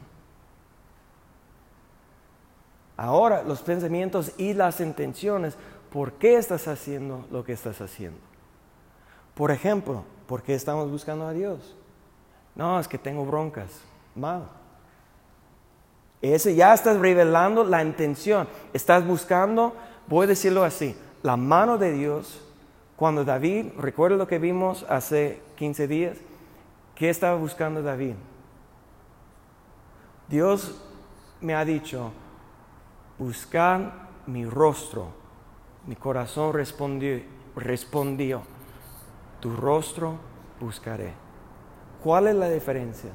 Ahora 2.96 3.44
los 3.44 3.60
pensamientos 3.62 4.32
y 4.36 4.52
las 4.52 4.80
intenciones, 4.80 5.56
¿por 5.94 6.14
qué 6.14 6.34
estás 6.34 6.66
haciendo 6.66 7.24
lo 7.30 7.44
que 7.44 7.52
estás 7.52 7.80
haciendo? 7.80 8.18
Por 9.32 9.52
ejemplo, 9.52 10.02
¿por 10.26 10.42
qué 10.42 10.56
estamos 10.56 10.90
buscando 10.90 11.24
a 11.24 11.32
Dios? 11.32 11.76
No, 12.56 12.80
es 12.80 12.88
que 12.88 12.98
tengo 12.98 13.24
broncas. 13.24 13.70
Mal. 14.16 14.42
Ese 16.20 16.56
ya 16.56 16.74
estás 16.74 16.98
revelando 16.98 17.62
la 17.62 17.80
intención. 17.80 18.48
Estás 18.72 19.06
buscando, 19.06 19.72
voy 20.08 20.24
a 20.24 20.30
decirlo 20.30 20.64
así, 20.64 20.96
la 21.22 21.36
mano 21.36 21.78
de 21.78 21.92
Dios. 21.92 22.40
Cuando 22.96 23.24
David, 23.24 23.66
recuerda 23.78 24.16
lo 24.16 24.26
que 24.26 24.40
vimos 24.40 24.84
hace 24.88 25.40
15 25.54 25.86
días, 25.86 26.18
¿qué 26.96 27.08
estaba 27.08 27.36
buscando 27.36 27.82
David? 27.82 28.14
Dios 30.26 30.74
me 31.40 31.54
ha 31.54 31.64
dicho, 31.64 32.10
buscar 33.16 34.08
mi 34.26 34.44
rostro. 34.44 35.23
Mi 35.86 35.96
corazón 35.96 36.52
respondió, 36.52 37.20
respondió, 37.56 38.42
tu 39.40 39.54
rostro 39.54 40.18
buscaré. 40.60 41.12
¿Cuál 42.02 42.28
es 42.28 42.34
la 42.34 42.48
diferencia? 42.48 43.10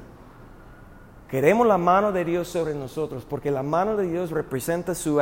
Queremos 1.28 1.66
la 1.66 1.78
mano 1.78 2.12
de 2.12 2.24
Dios 2.24 2.48
sobre 2.48 2.74
nosotros, 2.74 3.24
porque 3.24 3.50
la 3.50 3.62
mano 3.62 3.96
de 3.96 4.08
Dios 4.08 4.30
representa 4.30 4.94
su, 4.94 5.20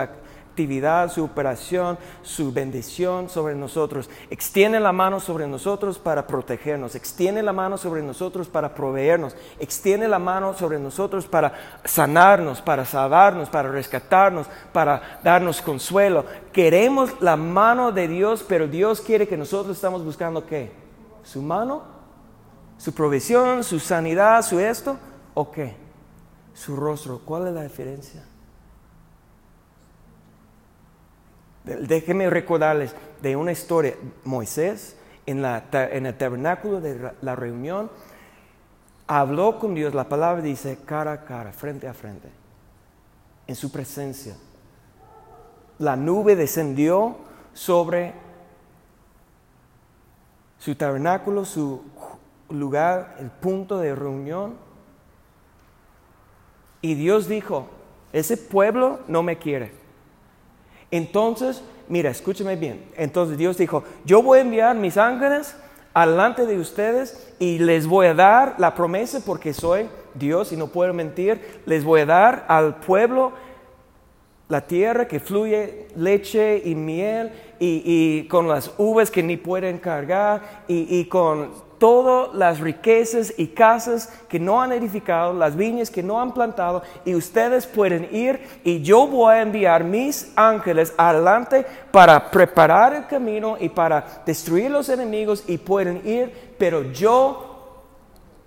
su 1.09 1.25
operación, 1.25 1.99
su 2.23 2.53
bendición 2.53 3.29
sobre 3.29 3.55
nosotros. 3.55 4.11
Extiende 4.29 4.81
la 4.81 4.93
mano 4.93 5.21
sobre 5.21 5.47
nosotros 5.47 5.99
para 5.99 6.27
protegernos, 6.27 6.95
extiende 6.95 7.43
la 7.43 7.53
mano 7.53 7.79
sobre 7.79 8.03
nosotros 8.03 8.49
para 8.49 8.75
proveernos, 8.75 9.37
extiende 9.61 10.09
la 10.09 10.19
mano 10.19 10.55
sobre 10.55 10.79
nosotros 10.79 11.27
para 11.27 11.53
sanarnos, 11.85 12.61
para 12.61 12.85
salvarnos, 12.85 13.49
para 13.49 13.71
rescatarnos, 13.71 14.49
para 14.73 15.21
darnos 15.23 15.63
consuelo. 15.63 16.25
Queremos 16.53 17.21
la 17.21 17.37
mano 17.37 17.93
de 17.93 18.09
Dios, 18.09 18.45
pero 18.47 18.67
Dios 18.67 19.01
quiere 19.01 19.29
que 19.29 19.37
nosotros 19.37 19.77
estamos 19.77 20.05
buscando 20.05 20.45
qué? 20.45 20.73
Su 21.23 21.41
mano, 21.41 21.83
su 22.79 22.93
provisión, 22.93 23.63
su 23.63 23.79
sanidad, 23.79 24.43
su 24.43 24.59
esto, 24.59 24.97
o 25.35 25.51
qué? 25.51 25.77
Su 26.53 26.75
rostro. 26.75 27.21
¿Cuál 27.25 27.47
es 27.47 27.55
la 27.55 27.63
diferencia? 27.63 28.25
Déjenme 31.65 32.31
recordarles 32.31 32.95
de 33.21 33.37
una 33.37 33.53
historia. 33.53 33.95
Moisés 34.25 34.97
en, 35.27 35.45
el 35.45 36.15
tabernáculo 36.17 36.81
de 36.81 37.13
la 37.21 37.37
reunión 37.37 37.91
habló 39.07 39.59
con 39.59 39.75
Dios. 39.75 39.95
La 39.95 40.09
palabra 40.09 40.43
dice 40.43 40.79
cara 40.85 41.13
a 41.13 41.25
cara, 41.25 41.53
frente 41.53 41.87
a 41.87 41.95
frente, 41.95 42.29
en 43.47 43.55
su 43.55 43.71
presencia. 43.71 44.37
La 45.79 45.97
nube 45.97 46.35
descendió 46.35 47.17
sobre 47.53 48.15
su 50.59 50.75
tabernáculo, 50.75 51.45
su 51.45 51.83
lugar, 52.49 53.17
el 53.21 53.31
punto 53.31 53.79
de 53.79 53.95
reunión. 53.95 54.57
Y 56.81 56.95
Dios 56.95 57.29
dijo, 57.29 57.69
ese 58.13 58.37
pueblo 58.37 59.01
no 59.09 59.23
me 59.23 59.39
quiere. 59.39 59.78
Entonces, 60.91 61.63
mira, 61.89 62.11
escúchame 62.11 62.57
bien. 62.57 62.85
Entonces 62.97 63.37
Dios 63.37 63.57
dijo, 63.59 63.85
yo 64.05 64.23
voy 64.23 64.39
a 64.39 64.43
enviar 64.43 64.77
mis 64.77 64.97
ángeles 64.97 65.55
adelante 65.95 66.47
de 66.47 66.59
ustedes 66.59 67.35
y 67.39 67.59
les 67.59 67.87
voy 67.87 68.07
a 68.07 68.15
dar 68.15 68.55
la 68.59 68.75
promesa 68.75 69.21
porque 69.25 69.53
soy 69.53 69.89
Dios 70.15 70.53
y 70.53 70.57
no 70.57 70.69
puedo 70.69 70.93
mentir. 70.95 71.61
Les 71.67 71.85
voy 71.85 72.03
a 72.03 72.07
dar 72.07 72.45
al 72.49 72.77
pueblo 72.77 73.33
la 74.49 74.67
tierra 74.67 75.07
que 75.07 75.21
fluye 75.21 75.89
leche 75.97 76.63
y 76.65 76.75
miel 76.75 77.33
y, 77.59 78.25
con 78.29 78.49
las 78.49 78.73
uvas 78.79 79.11
que 79.11 79.23
ni 79.23 79.37
pueden 79.37 79.79
cargar 79.79 80.65
y 80.69 81.05
con 81.05 81.68
todas 81.79 82.35
las 82.35 82.61
riquezas 82.61 83.33
y 83.37 83.49
casas 83.49 84.13
que 84.29 84.39
no 84.39 84.61
han 84.61 84.73
edificado, 84.73 85.33
las 85.33 85.57
viñas 85.57 85.91
que 85.91 86.03
no 86.03 86.21
han 86.21 86.33
plantado, 86.33 86.83
y 87.05 87.15
ustedes 87.15 87.67
pueden 87.67 88.09
ir 88.15 88.61
y 88.65 88.83
yo 88.83 89.07
voy 89.07 89.35
a 89.35 89.43
enviar 89.43 89.85
mis 89.85 90.33
ángeles 90.37 90.93
adelante 90.97 91.65
para 91.91 92.31
preparar 92.31 92.95
el 92.95 93.07
camino 93.07 93.57
y 93.59 93.69
para 93.69 94.23
destruir 94.27 94.71
los 94.71 94.89
enemigos 94.89 95.45
y 95.47 95.59
pueden 95.59 96.03
ir, 96.05 96.55
pero 96.59 96.83
yo 96.93 97.85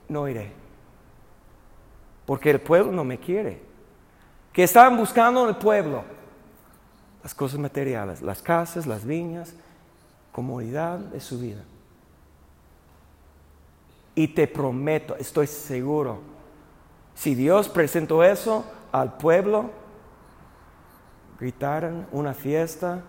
no 0.08 0.28
iré. 0.28 0.52
Porque 2.26 2.52
el 2.52 2.62
pueblo 2.62 2.92
no 2.92 3.04
me 3.04 3.18
quiere. 3.18 3.62
Que 4.54 4.64
estaban 4.64 4.98
buscando 4.98 5.44
en 5.44 5.50
el 5.50 5.56
pueblo 5.56 6.04
las 7.24 7.34
cosas 7.34 7.60
materiales, 7.60 8.22
las 8.22 8.42
casas, 8.42 8.86
las 8.86 9.06
viñas, 9.06 9.54
comodidad 10.32 10.98
de 10.98 11.20
su 11.20 11.40
vida. 11.40 11.64
Y 14.16 14.30
te 14.30 14.48
prometo, 14.48 15.16
estoy 15.16 15.48
seguro, 15.48 16.20
si 17.16 17.36
Dios 17.36 17.70
presentó 17.70 18.24
eso 18.24 18.66
al 18.92 19.18
pueblo, 19.18 19.70
gritaron 21.40 22.08
una 22.12 22.34
fiesta, 22.34 23.04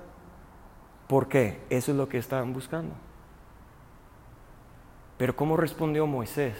¿por 1.08 1.28
qué? 1.28 1.60
Eso 1.70 1.92
es 1.92 1.96
lo 1.96 2.08
que 2.08 2.18
estaban 2.18 2.52
buscando. 2.52 2.94
Pero 5.18 5.36
¿cómo 5.36 5.56
respondió 5.56 6.06
Moisés? 6.06 6.54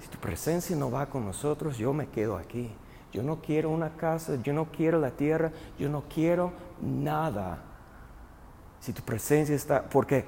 Si 0.00 0.08
tu 0.08 0.18
presencia 0.18 0.76
no 0.76 0.90
va 0.90 1.06
con 1.06 1.24
nosotros, 1.24 1.78
yo 1.78 1.92
me 1.92 2.08
quedo 2.08 2.36
aquí. 2.36 2.70
Yo 3.12 3.22
no 3.22 3.40
quiero 3.40 3.70
una 3.70 3.96
casa, 3.96 4.36
yo 4.42 4.52
no 4.52 4.66
quiero 4.66 4.98
la 5.00 5.10
tierra, 5.10 5.50
yo 5.78 5.88
no 5.88 6.04
quiero 6.12 6.52
nada. 6.80 7.62
Si 8.78 8.92
tu 8.92 9.02
presencia 9.02 9.54
está, 9.54 9.82
porque 9.82 10.26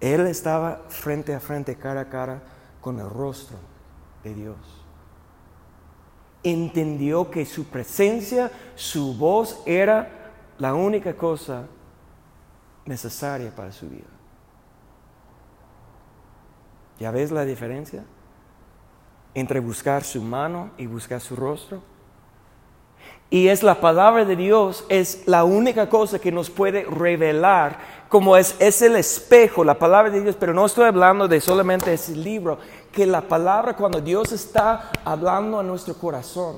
él 0.00 0.26
estaba 0.26 0.82
frente 0.88 1.34
a 1.34 1.40
frente, 1.40 1.76
cara 1.76 2.02
a 2.02 2.08
cara, 2.08 2.42
con 2.80 3.00
el 3.00 3.08
rostro 3.08 3.56
de 4.22 4.34
Dios. 4.34 4.56
Entendió 6.42 7.30
que 7.30 7.44
su 7.44 7.64
presencia, 7.64 8.50
su 8.76 9.14
voz 9.14 9.60
era 9.66 10.32
la 10.58 10.74
única 10.74 11.14
cosa 11.16 11.66
necesaria 12.84 13.54
para 13.54 13.72
su 13.72 13.88
vida. 13.88 14.06
¿Ya 16.98 17.10
ves 17.10 17.30
la 17.30 17.44
diferencia 17.44 18.04
entre 19.34 19.60
buscar 19.60 20.04
su 20.04 20.22
mano 20.22 20.70
y 20.78 20.86
buscar 20.86 21.20
su 21.20 21.36
rostro? 21.36 21.82
Y 23.30 23.48
es 23.48 23.62
la 23.62 23.74
palabra 23.74 24.24
de 24.24 24.36
Dios, 24.36 24.86
es 24.88 25.24
la 25.26 25.44
única 25.44 25.90
cosa 25.90 26.18
que 26.18 26.32
nos 26.32 26.48
puede 26.48 26.84
revelar, 26.84 27.78
como 28.08 28.38
es, 28.38 28.56
es 28.58 28.80
el 28.80 28.96
espejo, 28.96 29.64
la 29.64 29.78
palabra 29.78 30.10
de 30.10 30.22
Dios, 30.22 30.36
pero 30.40 30.54
no 30.54 30.64
estoy 30.64 30.86
hablando 30.86 31.28
de 31.28 31.40
solamente 31.42 31.92
ese 31.92 32.16
libro, 32.16 32.58
que 32.90 33.04
la 33.04 33.20
palabra 33.20 33.76
cuando 33.76 34.00
Dios 34.00 34.32
está 34.32 34.90
hablando 35.04 35.58
a 35.58 35.62
nuestro 35.62 35.92
corazón, 35.92 36.56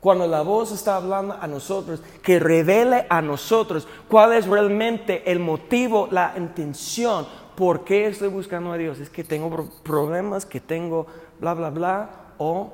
cuando 0.00 0.26
la 0.26 0.40
voz 0.40 0.72
está 0.72 0.96
hablando 0.96 1.36
a 1.38 1.46
nosotros, 1.46 2.00
que 2.22 2.40
revele 2.40 3.06
a 3.10 3.20
nosotros 3.20 3.86
cuál 4.08 4.32
es 4.32 4.46
realmente 4.46 5.30
el 5.30 5.40
motivo, 5.40 6.08
la 6.10 6.32
intención, 6.38 7.26
por 7.54 7.84
qué 7.84 8.06
estoy 8.06 8.28
buscando 8.28 8.72
a 8.72 8.78
Dios. 8.78 8.98
Es 8.98 9.10
que 9.10 9.24
tengo 9.24 9.68
problemas, 9.84 10.46
que 10.46 10.58
tengo 10.58 11.06
bla, 11.38 11.52
bla, 11.52 11.68
bla, 11.68 12.10
o 12.38 12.72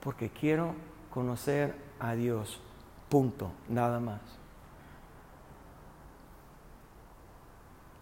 porque 0.00 0.30
quiero 0.30 0.72
conocer 1.10 1.83
a 2.04 2.14
Dios. 2.14 2.60
Punto, 3.08 3.50
nada 3.68 3.98
más. 3.98 4.20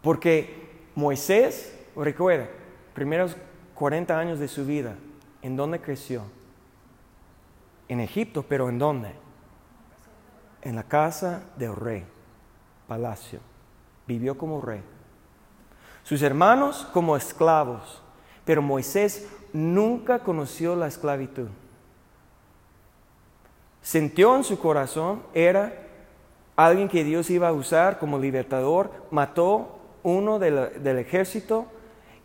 Porque 0.03 0.89
Moisés, 0.97 1.79
recuerda, 1.95 2.49
primeros 2.95 3.37
40 3.75 4.19
años 4.19 4.39
de 4.41 4.49
su 4.49 4.67
vida, 4.67 4.97
¿en 5.41 5.57
dónde 5.57 5.81
creció? 5.81 6.25
En 7.89 8.01
Egipto, 8.01 8.45
pero 8.49 8.69
¿en 8.69 8.79
dónde? 8.79 9.13
En 10.63 10.75
la 10.75 10.83
casa 10.83 11.45
del 11.57 11.77
rey, 11.77 12.05
palacio. 12.89 13.39
Vivió 14.09 14.37
como 14.37 14.61
rey. 14.61 14.83
Sus 16.03 16.23
hermanos 16.23 16.89
como 16.93 17.17
esclavos, 17.17 18.03
pero 18.45 18.63
Moisés 18.63 19.29
nunca 19.53 20.25
conoció 20.25 20.75
la 20.75 20.89
esclavitud 20.89 21.49
sintió 23.83 24.37
en 24.37 24.45
su 24.45 24.59
corazón 24.59 25.23
era 25.35 25.83
alguien 26.57 26.89
que 26.89 27.05
Dios 27.05 27.29
iba 27.31 27.49
a 27.49 27.53
usar 27.53 27.99
como 27.99 28.19
libertador, 28.19 28.91
mató 29.11 29.79
uno 30.03 30.39
del, 30.39 30.99
ejército 30.99 31.67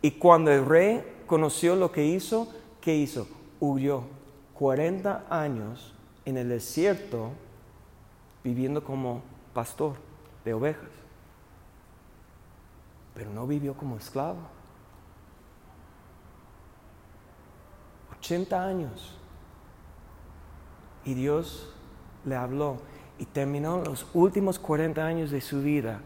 y 0.00 0.12
cuando 0.12 0.52
el 0.52 0.64
rey 0.64 1.04
conoció 1.26 1.76
lo 1.76 1.92
que 1.92 2.06
hizo, 2.06 2.48
¿qué 2.80 2.94
hizo? 2.94 3.28
Huyó 3.60 4.04
40 4.54 5.26
años 5.28 5.94
en 6.24 6.36
el 6.36 6.48
desierto 6.48 7.30
viviendo 8.44 8.82
como 8.84 9.22
pastor 9.52 9.94
de 10.44 10.54
ovejas. 10.54 10.90
Pero 13.14 13.30
no 13.30 13.46
vivió 13.46 13.74
como 13.74 13.96
esclavo. 13.96 14.38
80 18.18 18.64
años 18.64 19.17
y 21.08 21.14
Dios 21.14 21.66
le 22.26 22.36
habló 22.36 22.76
y 23.18 23.24
terminó 23.24 23.82
los 23.82 24.06
últimos 24.12 24.58
40 24.58 25.06
años 25.06 25.30
de 25.30 25.40
su 25.40 25.62
vida 25.62 26.02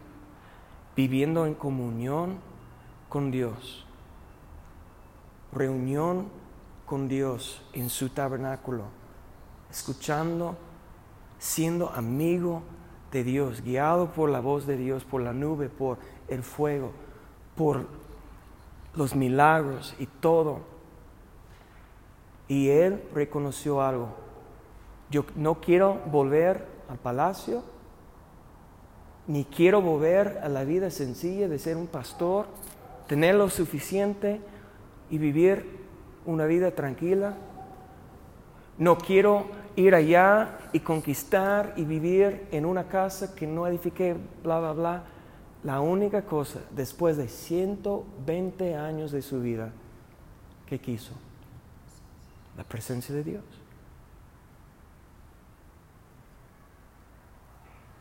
viviendo 0.95 1.45
en 1.45 1.55
comunión 1.55 2.37
con 3.09 3.29
Dios, 3.29 3.85
reunión 5.51 6.29
con 6.85 7.09
Dios 7.09 7.61
en 7.73 7.89
su 7.89 8.11
tabernáculo, 8.11 8.85
escuchando, 9.69 10.55
siendo 11.37 11.89
amigo 11.89 12.63
de 13.11 13.25
Dios, 13.25 13.61
guiado 13.61 14.13
por 14.13 14.29
la 14.29 14.39
voz 14.39 14.65
de 14.65 14.77
Dios, 14.77 15.03
por 15.03 15.21
la 15.21 15.33
nube, 15.33 15.67
por 15.67 15.97
el 16.29 16.43
fuego, 16.43 16.93
por 17.57 17.87
los 18.95 19.15
milagros 19.15 19.95
y 19.99 20.05
todo. 20.05 20.61
Y 22.47 22.69
él 22.69 23.03
reconoció 23.13 23.81
algo, 23.81 24.22
yo 25.09 25.25
no 25.35 25.61
quiero 25.61 26.01
volver 26.11 26.65
al 26.89 26.97
palacio, 26.97 27.63
ni 29.27 29.45
quiero 29.45 29.81
volver 29.81 30.39
a 30.43 30.49
la 30.49 30.63
vida 30.63 30.89
sencilla 30.89 31.47
de 31.47 31.59
ser 31.59 31.77
un 31.77 31.87
pastor, 31.87 32.47
tener 33.07 33.35
lo 33.35 33.49
suficiente 33.49 34.41
y 35.09 35.17
vivir 35.17 35.83
una 36.25 36.45
vida 36.45 36.71
tranquila. 36.71 37.35
No 38.77 38.97
quiero 38.97 39.45
ir 39.75 39.95
allá 39.95 40.57
y 40.73 40.79
conquistar 40.79 41.73
y 41.77 41.85
vivir 41.85 42.47
en 42.51 42.65
una 42.65 42.87
casa 42.87 43.33
que 43.35 43.47
no 43.47 43.67
edifique, 43.67 44.15
bla, 44.43 44.59
bla, 44.59 44.73
bla. 44.73 45.03
La 45.63 45.79
única 45.79 46.23
cosa, 46.23 46.59
después 46.71 47.15
de 47.15 47.29
120 47.29 48.75
años 48.75 49.11
de 49.11 49.21
su 49.21 49.39
vida, 49.41 49.71
que 50.65 50.79
quiso, 50.79 51.13
la 52.57 52.63
presencia 52.63 53.15
de 53.15 53.23
Dios. 53.23 53.43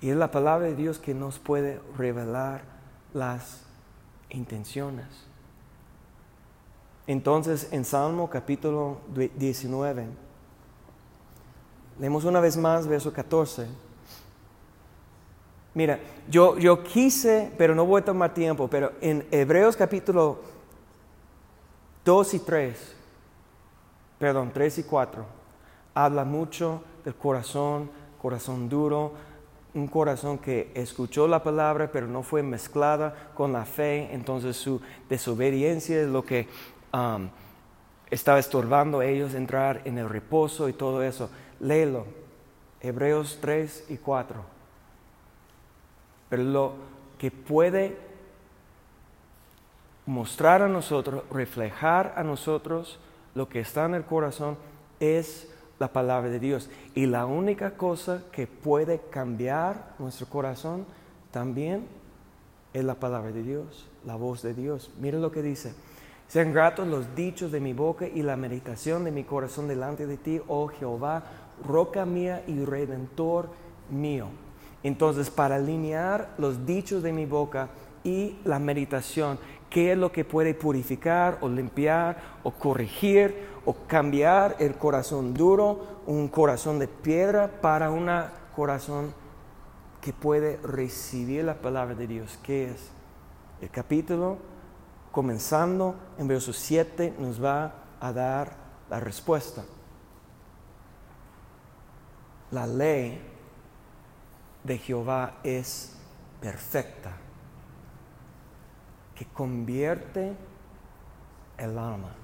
Y 0.02 0.10
es 0.10 0.16
la 0.16 0.32
palabra 0.32 0.66
de 0.66 0.74
Dios 0.74 0.98
que 0.98 1.14
nos 1.14 1.38
puede 1.38 1.80
revelar 1.96 2.62
las 3.14 3.62
intenciones. 4.30 5.06
Entonces, 7.06 7.68
en 7.70 7.84
Salmo 7.84 8.28
capítulo 8.28 8.98
19, 9.14 10.06
leemos 12.00 12.24
una 12.24 12.40
vez 12.40 12.56
más 12.56 12.88
verso 12.88 13.12
14. 13.12 13.68
Mira, 15.74 16.00
yo, 16.28 16.58
yo 16.58 16.82
quise, 16.82 17.52
pero 17.56 17.74
no 17.74 17.86
voy 17.86 18.02
a 18.02 18.04
tomar 18.04 18.34
tiempo, 18.34 18.68
pero 18.68 18.92
en 19.00 19.24
Hebreos 19.30 19.76
capítulo 19.76 20.40
2 22.04 22.34
y 22.34 22.38
3, 22.40 22.94
perdón, 24.18 24.50
3 24.52 24.78
y 24.78 24.82
4, 24.82 25.24
habla 25.94 26.24
mucho 26.24 26.82
del 27.04 27.14
corazón, 27.14 27.88
corazón 28.20 28.68
duro, 28.68 29.12
un 29.74 29.86
corazón 29.86 30.38
que 30.38 30.70
escuchó 30.74 31.26
la 31.26 31.42
palabra 31.42 31.90
pero 31.92 32.06
no 32.06 32.22
fue 32.22 32.42
mezclada 32.42 33.30
con 33.34 33.52
la 33.52 33.64
fe, 33.64 34.08
entonces 34.12 34.56
su 34.56 34.80
desobediencia 35.08 36.00
es 36.00 36.08
lo 36.08 36.24
que 36.24 36.48
um, 36.92 37.28
estaba 38.10 38.38
estorbando 38.38 39.00
a 39.00 39.06
ellos 39.06 39.34
entrar 39.34 39.80
en 39.84 39.98
el 39.98 40.08
reposo 40.08 40.68
y 40.68 40.74
todo 40.74 41.02
eso. 41.02 41.30
Léelo, 41.60 42.04
Hebreos 42.80 43.38
3 43.40 43.86
y 43.88 43.96
4. 43.96 44.44
Pero 46.28 46.42
lo 46.42 46.72
que 47.18 47.30
puede 47.30 47.96
mostrar 50.06 50.62
a 50.62 50.68
nosotros, 50.68 51.24
reflejar 51.30 52.14
a 52.16 52.22
nosotros 52.22 52.98
lo 53.34 53.48
que 53.48 53.60
está 53.60 53.86
en 53.86 53.94
el 53.94 54.04
corazón 54.04 54.58
es 55.00 55.51
la 55.82 55.92
palabra 55.92 56.30
de 56.30 56.38
Dios. 56.38 56.70
Y 56.94 57.06
la 57.06 57.26
única 57.26 57.72
cosa 57.72 58.22
que 58.30 58.46
puede 58.46 59.00
cambiar 59.10 59.94
nuestro 59.98 60.28
corazón 60.28 60.86
también 61.32 61.88
es 62.72 62.84
la 62.84 62.94
palabra 62.94 63.32
de 63.32 63.42
Dios, 63.42 63.88
la 64.06 64.14
voz 64.14 64.42
de 64.42 64.54
Dios. 64.54 64.92
Miren 65.00 65.20
lo 65.20 65.32
que 65.32 65.42
dice. 65.42 65.74
Sean 66.28 66.52
gratos 66.52 66.86
los 66.86 67.16
dichos 67.16 67.50
de 67.50 67.58
mi 67.58 67.72
boca 67.72 68.06
y 68.06 68.22
la 68.22 68.36
meditación 68.36 69.02
de 69.02 69.10
mi 69.10 69.24
corazón 69.24 69.66
delante 69.66 70.06
de 70.06 70.16
ti, 70.16 70.40
oh 70.46 70.68
Jehová, 70.68 71.24
roca 71.66 72.06
mía 72.06 72.44
y 72.46 72.64
redentor 72.64 73.50
mío. 73.90 74.28
Entonces, 74.84 75.30
para 75.30 75.56
alinear 75.56 76.32
los 76.38 76.64
dichos 76.64 77.02
de 77.02 77.12
mi 77.12 77.26
boca 77.26 77.70
y 78.04 78.36
la 78.44 78.60
meditación, 78.60 79.38
qué 79.68 79.92
es 79.92 79.98
lo 79.98 80.12
que 80.12 80.24
puede 80.24 80.54
purificar 80.54 81.38
o 81.40 81.48
limpiar 81.48 82.38
o 82.44 82.52
corregir 82.52 83.51
o 83.64 83.74
cambiar 83.86 84.56
el 84.58 84.76
corazón 84.76 85.34
duro, 85.34 86.02
un 86.06 86.28
corazón 86.28 86.78
de 86.78 86.88
piedra 86.88 87.48
para 87.60 87.90
un 87.90 88.10
corazón 88.56 89.14
que 90.00 90.12
puede 90.12 90.56
recibir 90.58 91.44
la 91.44 91.54
palabra 91.54 91.94
de 91.94 92.06
Dios. 92.06 92.38
¿Qué 92.42 92.70
es? 92.70 92.90
El 93.60 93.70
capítulo, 93.70 94.38
comenzando 95.12 95.94
en 96.18 96.26
verso 96.26 96.52
7, 96.52 97.14
nos 97.18 97.42
va 97.42 97.72
a 98.00 98.12
dar 98.12 98.56
la 98.90 98.98
respuesta. 98.98 99.62
La 102.50 102.66
ley 102.66 103.22
de 104.64 104.78
Jehová 104.78 105.34
es 105.44 105.96
perfecta, 106.40 107.12
que 109.14 109.24
convierte 109.26 110.36
el 111.56 111.78
alma. 111.78 112.21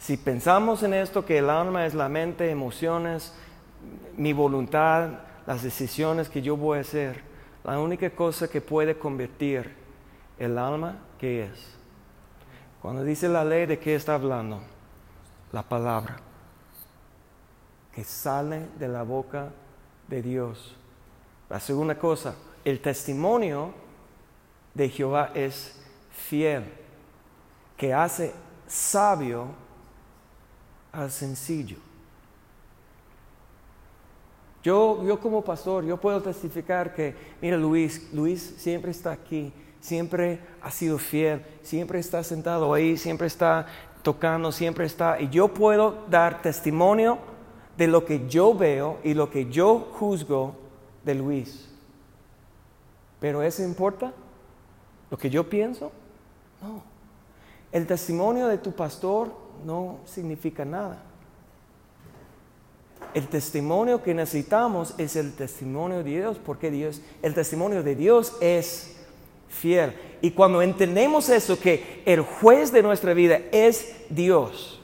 Si 0.00 0.16
pensamos 0.16 0.82
en 0.82 0.94
esto, 0.94 1.26
que 1.26 1.38
el 1.38 1.50
alma 1.50 1.84
es 1.84 1.92
la 1.92 2.08
mente, 2.08 2.50
emociones, 2.50 3.34
mi 4.16 4.32
voluntad, 4.32 5.10
las 5.46 5.62
decisiones 5.62 6.30
que 6.30 6.40
yo 6.40 6.56
voy 6.56 6.78
a 6.78 6.80
hacer, 6.80 7.22
la 7.62 7.78
única 7.78 8.08
cosa 8.08 8.48
que 8.48 8.62
puede 8.62 8.98
convertir 8.98 9.74
el 10.38 10.56
alma, 10.56 10.96
¿qué 11.18 11.44
es? 11.44 11.76
Cuando 12.80 13.04
dice 13.04 13.28
la 13.28 13.44
ley, 13.44 13.66
¿de 13.66 13.78
qué 13.78 13.94
está 13.94 14.14
hablando? 14.14 14.62
La 15.52 15.62
palabra 15.62 16.16
que 17.92 18.02
sale 18.02 18.68
de 18.78 18.88
la 18.88 19.02
boca 19.02 19.50
de 20.08 20.22
Dios. 20.22 20.76
La 21.50 21.60
segunda 21.60 21.98
cosa, 21.98 22.36
el 22.64 22.80
testimonio 22.80 23.74
de 24.72 24.88
Jehová 24.88 25.30
es 25.34 25.78
fiel, 26.10 26.64
que 27.76 27.92
hace 27.92 28.32
sabio 28.66 29.48
al 30.92 31.10
sencillo. 31.10 31.76
Yo, 34.62 35.02
yo 35.04 35.18
como 35.18 35.42
pastor, 35.42 35.84
yo 35.84 35.96
puedo 35.96 36.20
testificar 36.20 36.94
que, 36.94 37.14
mira 37.40 37.56
Luis, 37.56 38.12
Luis 38.12 38.54
siempre 38.58 38.90
está 38.90 39.10
aquí, 39.10 39.52
siempre 39.80 40.40
ha 40.60 40.70
sido 40.70 40.98
fiel, 40.98 41.44
siempre 41.62 41.98
está 41.98 42.22
sentado 42.22 42.74
ahí, 42.74 42.98
siempre 42.98 43.26
está 43.26 43.66
tocando, 44.02 44.52
siempre 44.52 44.84
está, 44.84 45.20
y 45.20 45.28
yo 45.30 45.48
puedo 45.48 46.04
dar 46.08 46.42
testimonio 46.42 47.18
de 47.76 47.86
lo 47.86 48.04
que 48.04 48.28
yo 48.28 48.54
veo 48.54 48.98
y 49.02 49.14
lo 49.14 49.30
que 49.30 49.50
yo 49.50 49.88
juzgo 49.92 50.54
de 51.04 51.14
Luis. 51.14 51.70
Pero 53.18 53.42
¿eso 53.42 53.62
importa? 53.62 54.12
¿Lo 55.10 55.16
que 55.16 55.30
yo 55.30 55.48
pienso? 55.48 55.90
No. 56.62 56.82
El 57.72 57.86
testimonio 57.86 58.46
de 58.48 58.58
tu 58.58 58.72
pastor 58.72 59.32
no 59.64 59.98
significa 60.04 60.64
nada. 60.64 61.02
El 63.14 63.26
testimonio 63.26 64.02
que 64.02 64.14
necesitamos 64.14 64.94
es 64.98 65.16
el 65.16 65.32
testimonio 65.34 65.98
de 65.98 66.04
Dios, 66.04 66.38
porque 66.44 66.70
Dios, 66.70 67.02
el 67.22 67.34
testimonio 67.34 67.82
de 67.82 67.96
Dios 67.96 68.36
es 68.40 68.96
fiel. 69.48 69.94
Y 70.20 70.30
cuando 70.30 70.62
entendemos 70.62 71.28
eso, 71.28 71.58
que 71.58 72.02
el 72.06 72.20
juez 72.20 72.70
de 72.72 72.82
nuestra 72.82 73.14
vida 73.14 73.40
es 73.50 73.96
Dios, 74.10 74.80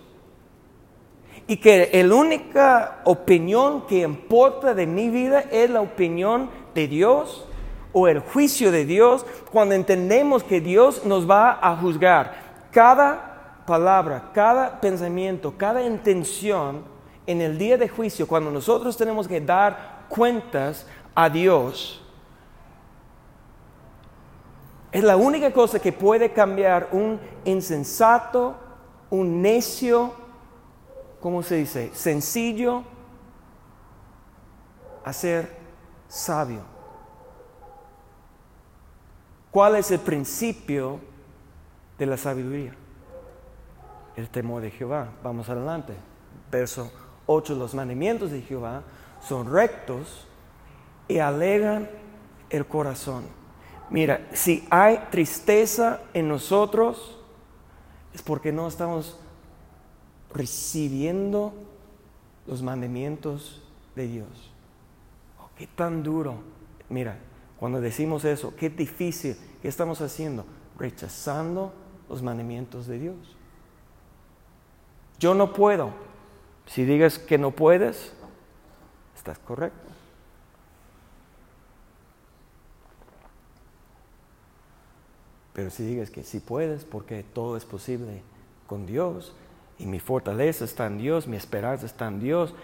y 1.47 1.59
que 1.59 2.03
la 2.03 2.15
única 2.15 3.03
opinión 3.05 3.87
que 3.87 4.01
importa 4.01 4.75
de 4.75 4.87
mi 4.87 5.09
vida 5.09 5.45
es 5.53 5.71
la 5.71 5.81
opinión 5.81 6.51
de 6.75 6.89
Dios 6.89 7.47
o 7.93 8.09
el 8.09 8.19
juicio 8.19 8.73
de 8.73 8.85
Dios, 8.85 9.25
cuando 9.53 9.77
entendemos 9.77 10.43
que 10.43 10.61
Dios 10.61 11.05
nos 11.05 11.31
va 11.31 11.59
a 11.63 11.77
juzgar 11.77 12.69
cada 12.73 13.36
palabra, 13.67 14.31
cada 14.33 14.81
pensamiento, 14.81 15.55
cada 15.59 15.83
intención 15.83 16.85
en 17.27 17.41
el 17.41 17.59
día 17.59 17.77
de 17.77 17.89
juicio, 17.89 18.27
cuando 18.27 18.51
nosotros 18.51 18.97
tenemos 18.97 19.27
que 19.27 19.41
dar 19.41 20.07
cuentas 20.09 20.87
a 21.15 21.29
Dios, 21.29 22.03
es 24.93 25.05
la 25.05 25.17
única 25.17 25.53
cosa 25.53 25.79
que 25.79 25.93
puede 25.93 26.33
cambiar 26.33 26.89
un 26.93 27.21
insensato, 27.45 28.57
un 29.11 29.43
necio, 29.43 30.15
¿cómo 31.21 31.43
se 31.43 31.57
dice? 31.57 31.91
Sencillo 31.93 32.85
a 35.05 35.13
ser 35.13 35.55
sabio. 36.09 36.61
¿Cuál 39.51 39.77
es 39.77 39.91
el 39.91 40.01
principio 40.01 41.01
de 41.99 42.07
la 42.07 42.17
sabiduría? 42.17 42.75
El 44.17 44.29
temor 44.31 44.63
de 44.63 44.71
Jehová. 44.71 45.13
Vamos 45.23 45.49
adelante. 45.49 45.95
Verso 46.51 46.91
8. 47.27 47.55
Los 47.55 47.75
mandamientos 47.75 48.31
de 48.31 48.43
Jehová 48.43 48.83
son 49.21 49.53
rectos 49.53 50.27
y 51.07 51.19
alegan 51.19 51.89
el 52.51 52.67
corazón. 52.67 53.25
Mira, 53.91 54.27
si 54.33 54.67
hay 54.71 54.99
tristeza 55.11 56.01
en 56.13 56.29
nosotros, 56.29 57.19
es 58.13 58.23
porque 58.23 58.51
no 58.51 58.67
estamos 58.67 59.19
recibiendo 60.33 61.53
los 62.47 62.63
mandamientos 62.63 63.63
de 63.95 64.09
Dios. 64.09 64.53
Oh, 65.41 65.51
qué 65.57 65.67
tan 65.67 66.03
duro. 66.03 66.37
Mira, 66.89 67.19
cuando 67.59 67.81
decimos 67.81 68.25
eso, 68.25 68.55
qué 68.57 68.71
difícil. 68.71 69.37
¿Qué 69.63 69.69
estamos 69.69 70.01
haciendo? 70.01 70.45
Rechazando 70.79 71.73
los 72.09 72.23
mandamientos 72.23 72.87
de 72.87 72.99
Dios. 72.99 73.36
Yo 75.19 75.35
no 75.35 75.53
puedo. 75.53 75.91
Si 76.67 76.85
digas 76.85 77.19
que 77.19 77.39
no 77.39 77.53
puedes, 77.53 78.13
estás 79.15 79.39
correcto. 79.39 79.87
Pero 85.53 85.71
si 85.71 85.85
digas 85.85 86.11
que 86.11 86.23
sí 86.23 86.41
puedes, 86.41 86.85
porque 86.85 87.23
todo 87.23 87.57
es 87.57 87.65
posible 87.65 88.23
con 88.67 88.85
Dios, 88.85 89.35
y 89.79 89.87
mi 89.87 90.01
fortaleza 90.01 90.65
está 90.65 90.87
en 90.87 90.99
Dios, 90.99 91.27
mi 91.27 91.37
esperanza 91.37 91.87
está 91.87 92.09
en 92.09 92.21
Dios, 92.21 92.55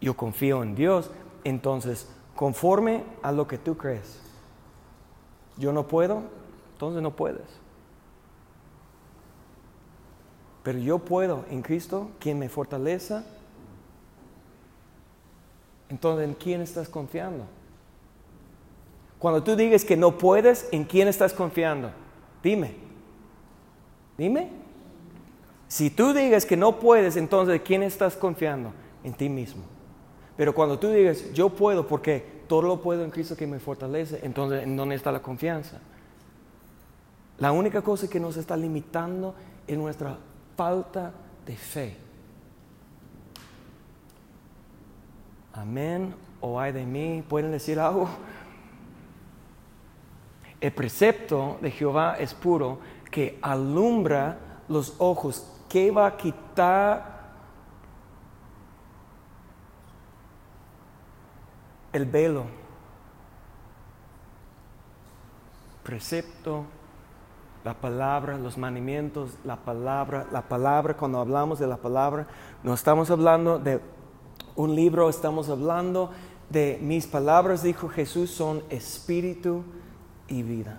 yo 0.00 0.16
confío 0.16 0.62
en 0.62 0.74
Dios, 0.74 1.10
entonces 1.44 2.08
conforme 2.34 3.04
a 3.22 3.32
lo 3.32 3.46
que 3.46 3.58
tú 3.58 3.76
crees. 3.76 4.18
Yo 5.58 5.72
no 5.72 5.86
puedo, 5.86 6.22
entonces 6.72 7.02
no 7.02 7.14
puedes. 7.14 7.42
Pero 10.62 10.78
yo 10.78 10.98
puedo 10.98 11.44
en 11.50 11.62
Cristo, 11.62 12.10
quien 12.18 12.38
me 12.38 12.48
fortaleza. 12.48 13.24
Entonces, 15.88 16.28
¿en 16.28 16.34
quién 16.34 16.60
estás 16.60 16.88
confiando? 16.88 17.44
Cuando 19.18 19.42
tú 19.42 19.56
digas 19.56 19.84
que 19.84 19.96
no 19.96 20.16
puedes, 20.16 20.68
¿en 20.72 20.84
quién 20.84 21.08
estás 21.08 21.32
confiando? 21.32 21.90
Dime. 22.42 22.74
Dime. 24.16 24.50
Si 25.68 25.90
tú 25.90 26.12
digas 26.12 26.44
que 26.44 26.56
no 26.56 26.78
puedes, 26.78 27.16
entonces 27.16 27.52
¿de 27.52 27.62
quién 27.62 27.82
estás 27.82 28.16
confiando? 28.16 28.72
En 29.04 29.14
ti 29.14 29.28
mismo. 29.28 29.62
Pero 30.36 30.54
cuando 30.54 30.78
tú 30.78 30.88
digas, 30.88 31.32
yo 31.32 31.50
puedo 31.50 31.86
porque 31.86 32.40
todo 32.48 32.62
lo 32.62 32.80
puedo 32.80 33.04
en 33.04 33.10
Cristo 33.10 33.36
que 33.36 33.46
me 33.46 33.60
fortalece, 33.60 34.20
entonces 34.22 34.64
¿en 34.64 34.76
dónde 34.76 34.94
está 34.94 35.12
la 35.12 35.22
confianza? 35.22 35.80
La 37.38 37.52
única 37.52 37.82
cosa 37.82 38.08
que 38.08 38.18
nos 38.18 38.36
está 38.36 38.56
limitando 38.56 39.34
es 39.66 39.78
nuestra 39.78 40.18
falta 40.60 41.10
de 41.46 41.56
fe. 41.56 41.96
Amén 45.54 46.14
o 46.38 46.60
ay 46.60 46.70
de 46.70 46.84
mí, 46.84 47.24
¿pueden 47.26 47.50
decir 47.50 47.80
algo? 47.80 48.06
El 50.60 50.70
precepto 50.70 51.56
de 51.62 51.70
Jehová 51.70 52.16
es 52.18 52.34
puro, 52.34 52.78
que 53.10 53.38
alumbra 53.40 54.36
los 54.68 54.96
ojos, 54.98 55.50
que 55.66 55.90
va 55.90 56.08
a 56.08 56.16
quitar 56.18 57.30
el 61.90 62.04
velo. 62.04 62.44
Precepto, 65.82 66.66
la 67.64 67.74
palabra, 67.74 68.38
los 68.38 68.56
mandamientos, 68.56 69.32
la 69.44 69.56
palabra, 69.56 70.26
la 70.32 70.42
palabra, 70.42 70.96
cuando 70.96 71.20
hablamos 71.20 71.58
de 71.58 71.66
la 71.66 71.76
palabra, 71.76 72.26
no 72.62 72.72
estamos 72.72 73.10
hablando 73.10 73.58
de 73.58 73.80
un 74.56 74.74
libro, 74.74 75.08
estamos 75.08 75.48
hablando 75.48 76.10
de 76.48 76.78
mis 76.80 77.06
palabras, 77.06 77.62
dijo 77.62 77.88
Jesús, 77.88 78.30
son 78.30 78.62
espíritu 78.70 79.62
y 80.28 80.42
vida. 80.42 80.78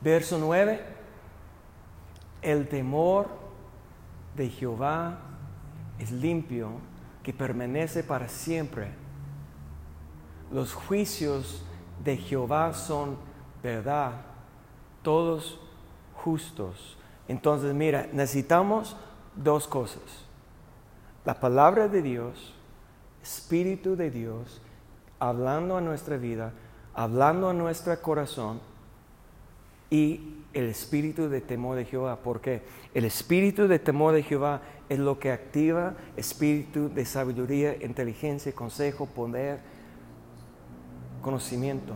Verso 0.00 0.38
9, 0.38 0.80
el 2.42 2.68
temor 2.68 3.28
de 4.36 4.48
Jehová 4.48 5.18
es 5.98 6.10
limpio, 6.10 6.70
que 7.22 7.32
permanece 7.32 8.02
para 8.02 8.28
siempre. 8.28 8.88
Los 10.50 10.72
juicios 10.72 11.62
de 12.02 12.16
Jehová 12.16 12.72
son 12.72 13.16
verdad, 13.62 14.12
todos 15.02 15.58
justos. 16.14 16.96
Entonces, 17.28 17.74
mira, 17.74 18.08
necesitamos 18.12 18.96
dos 19.36 19.66
cosas. 19.66 20.02
La 21.24 21.38
palabra 21.38 21.88
de 21.88 22.02
Dios, 22.02 22.54
Espíritu 23.22 23.96
de 23.96 24.10
Dios, 24.10 24.60
hablando 25.18 25.76
a 25.76 25.80
nuestra 25.80 26.16
vida, 26.16 26.52
hablando 26.94 27.50
a 27.50 27.52
nuestro 27.52 28.00
corazón 28.00 28.60
y 29.90 30.38
el 30.52 30.64
espíritu 30.64 31.28
de 31.28 31.40
temor 31.40 31.76
de 31.76 31.84
Jehová. 31.84 32.18
Porque 32.22 32.62
el 32.94 33.04
espíritu 33.04 33.68
de 33.68 33.78
temor 33.78 34.14
de 34.14 34.22
Jehová 34.22 34.62
es 34.88 34.98
lo 34.98 35.18
que 35.18 35.30
activa 35.30 35.94
espíritu 36.16 36.88
de 36.88 37.04
sabiduría, 37.04 37.76
inteligencia, 37.84 38.52
consejo, 38.52 39.06
poder, 39.06 39.60
conocimiento. 41.22 41.94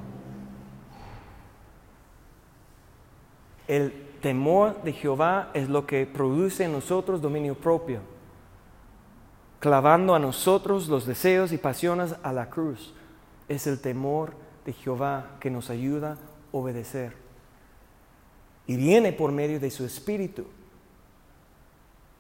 El 3.67 3.93
temor 4.21 4.83
de 4.83 4.93
Jehová 4.93 5.51
es 5.55 5.69
lo 5.69 5.87
que 5.87 6.07
produce 6.07 6.65
en 6.65 6.73
nosotros 6.73 7.21
dominio 7.23 7.55
propio, 7.55 8.01
clavando 9.61 10.15
a 10.15 10.19
nosotros 10.19 10.89
los 10.89 11.07
deseos 11.07 11.53
y 11.53 11.59
pasiones 11.59 12.15
a 12.23 12.33
la 12.33 12.51
cruz. 12.51 12.95
Es 13.49 13.67
el 13.67 13.81
temor 13.81 14.35
de 14.65 14.73
Jehová 14.73 15.37
que 15.41 15.51
nos 15.51 15.71
ayuda 15.71 16.13
a 16.13 16.17
obedecer. 16.53 17.15
Y 18.67 18.77
viene 18.77 19.13
por 19.13 19.33
medio 19.33 19.61
de 19.61 19.71
su 19.71 19.85
Espíritu. 19.85 20.47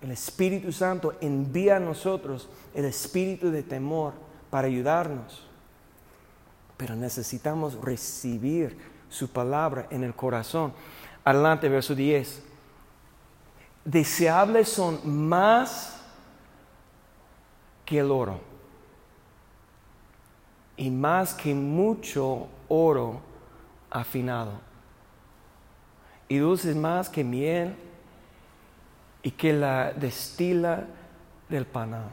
El 0.02 0.10
Espíritu 0.10 0.72
Santo 0.72 1.14
envía 1.22 1.76
a 1.76 1.80
nosotros 1.80 2.50
el 2.74 2.84
espíritu 2.84 3.50
de 3.50 3.62
temor 3.62 4.12
para 4.50 4.66
ayudarnos. 4.66 5.46
Pero 6.76 6.94
necesitamos 6.94 7.80
recibir 7.80 8.76
su 9.08 9.28
palabra 9.28 9.86
en 9.90 10.04
el 10.04 10.14
corazón. 10.14 10.74
Adelante, 11.24 11.68
verso 11.68 11.94
10. 11.94 12.42
Deseables 13.84 14.68
son 14.68 15.28
más 15.28 16.00
que 17.84 17.98
el 17.98 18.10
oro 18.10 18.40
y 20.76 20.90
más 20.90 21.34
que 21.34 21.54
mucho 21.54 22.48
oro 22.68 23.20
afinado 23.90 24.52
y 26.28 26.38
dulces 26.38 26.74
más 26.74 27.08
que 27.08 27.22
miel 27.22 27.76
y 29.22 29.30
que 29.30 29.52
la 29.52 29.92
destila 29.92 30.84
del 31.48 31.66
panal. 31.66 32.10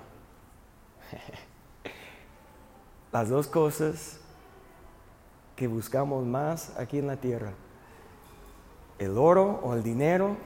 Las 3.12 3.30
dos 3.30 3.48
cosas 3.48 4.20
que 5.56 5.68
buscamos 5.68 6.26
más 6.26 6.78
aquí 6.78 7.00
en 7.00 7.08
la 7.08 7.18
tierra, 7.18 7.54
el 9.02 9.18
oro 9.18 9.60
o 9.64 9.74
el 9.74 9.84
dinero 9.84 10.38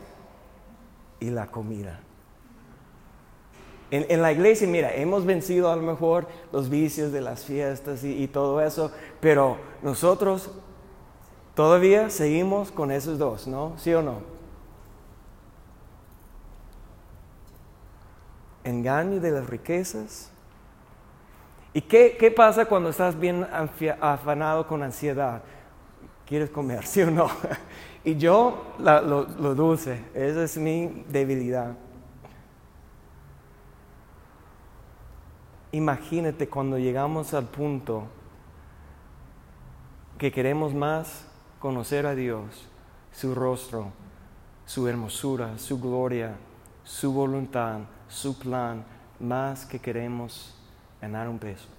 y 1.19 1.29
la 1.29 1.47
comida. 1.47 1.99
En, 3.91 4.21
la 4.21 4.31
iglesia, 4.31 4.67
mira, 4.67 4.93
hemos 4.95 5.25
vencido 5.25 5.71
a 5.71 5.75
lo 5.75 5.83
mejor 5.83 6.27
los 6.51 6.69
vicios 6.69 7.11
de 7.11 7.21
las 7.21 7.45
fiestas 7.45 8.03
y 8.03 8.27
todo 8.27 8.59
eso, 8.59 8.91
pero 9.21 9.57
nosotros 9.83 10.49
todavía 11.53 12.09
seguimos 12.09 12.71
con 12.71 12.91
esos 12.91 13.19
dos, 13.19 13.47
¿no? 13.47 13.73
¿Sí 13.77 13.93
o 13.93 14.01
no? 14.01 14.35
engaño 18.65 19.21
de 19.21 19.31
las 19.31 19.47
riquezas. 19.47 20.29
¿Y 21.71 21.81
qué, 21.81 22.33
pasa 22.35 22.65
cuando 22.65 22.89
estás 22.89 23.17
bien 23.17 23.47
afanado 24.01 24.67
con 24.67 24.83
ansiedad? 24.83 25.41
¿Quieres 26.25 26.49
comer, 26.49 26.85
sí 26.85 27.01
o 27.01 27.11
no? 27.11 27.29
Y 28.05 28.15
yo 28.15 28.75
lo, 28.79 29.23
lo 29.23 29.55
dulce, 29.55 29.99
esa 30.13 30.43
es 30.43 30.57
mi 30.57 31.03
debilidad. 31.09 31.75
Imagínate 35.71 36.47
cuando 36.47 36.77
llegamos 36.77 37.33
al 37.33 37.45
punto 37.45 38.03
que 40.17 40.31
queremos 40.31 40.73
más 40.73 41.27
conocer 41.59 42.05
a 42.05 42.15
Dios, 42.15 42.67
su 43.11 43.35
rostro, 43.35 43.91
su 44.65 44.87
hermosura, 44.87 45.57
su 45.57 45.81
gloria, 45.81 46.35
su 46.83 47.11
voluntad, 47.11 47.79
su 48.07 48.37
plan 48.37 48.85
más 49.19 49.65
que 49.65 49.79
queremos 49.79 50.55
ganar 51.01 51.27
un 51.27 51.39
peso. 51.39 51.74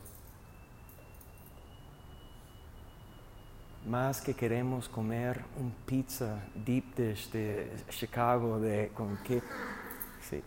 Más 3.87 4.21
que 4.21 4.35
queremos 4.35 4.89
comer 4.89 5.41
un 5.61 5.73
pizza 5.87 6.41
deep 6.55 6.95
dish 6.97 7.31
de 7.31 7.71
Chicago 7.89 8.59
de 8.59 8.91
con 8.93 9.17
qué. 9.25 9.41
Sí. 10.29 10.43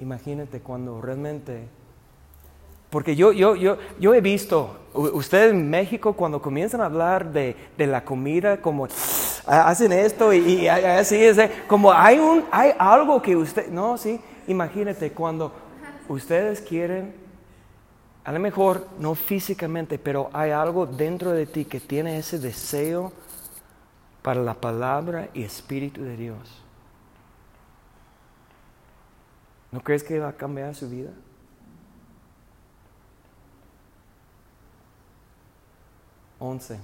Imagínate 0.00 0.60
cuando 0.60 1.00
realmente 1.00 1.68
porque 2.90 3.14
yo, 3.14 3.32
yo, 3.32 3.54
yo, 3.54 3.76
yo 4.00 4.14
he 4.14 4.20
visto, 4.20 4.78
ustedes 4.94 5.52
en 5.52 5.68
México 5.68 6.14
cuando 6.14 6.40
comienzan 6.40 6.80
a 6.80 6.86
hablar 6.86 7.32
de, 7.32 7.54
de 7.76 7.86
la 7.86 8.02
comida, 8.02 8.62
como 8.62 8.88
hacen 9.46 9.92
esto 9.92 10.32
y, 10.32 10.38
y 10.38 10.68
así, 10.68 11.16
es, 11.16 11.38
como 11.66 11.92
hay, 11.92 12.18
un, 12.18 12.44
hay 12.50 12.72
algo 12.78 13.20
que 13.20 13.36
usted, 13.36 13.68
no, 13.68 13.98
sí, 13.98 14.18
imagínate 14.46 15.12
cuando 15.12 15.52
ustedes 16.08 16.62
quieren, 16.62 17.14
a 18.28 18.32
lo 18.32 18.40
mejor 18.40 18.86
no 18.98 19.14
físicamente, 19.14 19.98
pero 19.98 20.28
hay 20.34 20.50
algo 20.50 20.84
dentro 20.84 21.30
de 21.30 21.46
ti 21.46 21.64
que 21.64 21.80
tiene 21.80 22.18
ese 22.18 22.38
deseo 22.38 23.10
para 24.20 24.42
la 24.42 24.52
palabra 24.52 25.30
y 25.32 25.44
espíritu 25.44 26.02
de 26.02 26.14
Dios. 26.14 26.62
¿No 29.72 29.80
crees 29.80 30.04
que 30.04 30.18
va 30.18 30.28
a 30.28 30.32
cambiar 30.34 30.74
su 30.74 30.90
vida? 30.90 31.08
Once. 36.38 36.78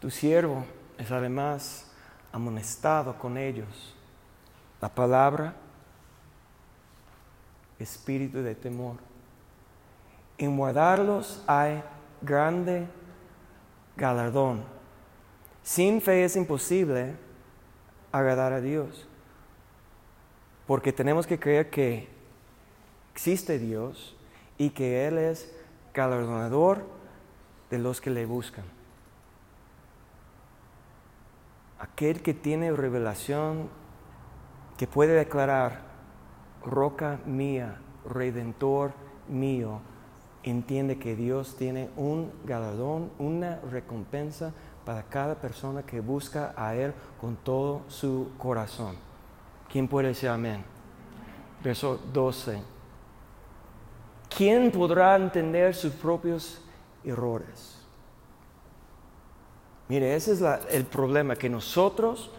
Tu 0.00 0.10
siervo 0.10 0.66
es 0.98 1.12
además 1.12 1.92
amonestado 2.32 3.16
con 3.16 3.38
ellos 3.38 3.94
la 4.80 4.88
palabra, 4.88 5.54
espíritu 7.78 8.42
de 8.42 8.54
temor. 8.54 8.96
En 10.38 10.56
guardarlos 10.56 11.42
hay 11.46 11.82
grande 12.22 12.86
galardón. 13.96 14.64
Sin 15.62 16.00
fe 16.00 16.24
es 16.24 16.36
imposible 16.36 17.14
agradar 18.12 18.52
a 18.52 18.60
Dios, 18.60 19.06
porque 20.66 20.92
tenemos 20.92 21.26
que 21.26 21.38
creer 21.38 21.70
que 21.70 22.08
existe 23.12 23.58
Dios 23.58 24.16
y 24.58 24.70
que 24.70 25.06
Él 25.06 25.18
es 25.18 25.52
galardonador 25.92 26.84
de 27.70 27.78
los 27.78 28.00
que 28.00 28.10
le 28.10 28.26
buscan. 28.26 28.64
Aquel 31.78 32.22
que 32.22 32.32
tiene 32.32 32.72
revelación 32.72 33.68
que 34.76 34.86
puede 34.86 35.14
declarar, 35.14 35.85
roca 36.66 37.20
mía, 37.24 37.78
redentor 38.04 38.92
mío, 39.28 39.80
entiende 40.42 40.98
que 40.98 41.16
Dios 41.16 41.56
tiene 41.56 41.88
un 41.96 42.30
galardón, 42.44 43.10
una 43.18 43.60
recompensa 43.70 44.52
para 44.84 45.02
cada 45.04 45.36
persona 45.36 45.82
que 45.82 46.00
busca 46.00 46.54
a 46.56 46.74
Él 46.74 46.92
con 47.20 47.36
todo 47.36 47.82
su 47.88 48.30
corazón. 48.38 48.96
¿Quién 49.70 49.88
puede 49.88 50.08
decir 50.08 50.28
amén? 50.28 50.64
Verso 51.62 51.98
12. 52.12 52.62
¿Quién 54.36 54.70
podrá 54.70 55.16
entender 55.16 55.74
sus 55.74 55.92
propios 55.92 56.60
errores? 57.04 57.78
Mire, 59.88 60.14
ese 60.14 60.32
es 60.32 60.42
el 60.70 60.84
problema, 60.84 61.36
que 61.36 61.48
nosotros 61.48 62.30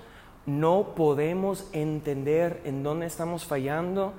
no 0.47 0.95
podemos 0.95 1.67
entender 1.73 2.61
en 2.63 2.81
dónde 2.81 3.05
estamos 3.05 3.45
fallando 3.45 4.13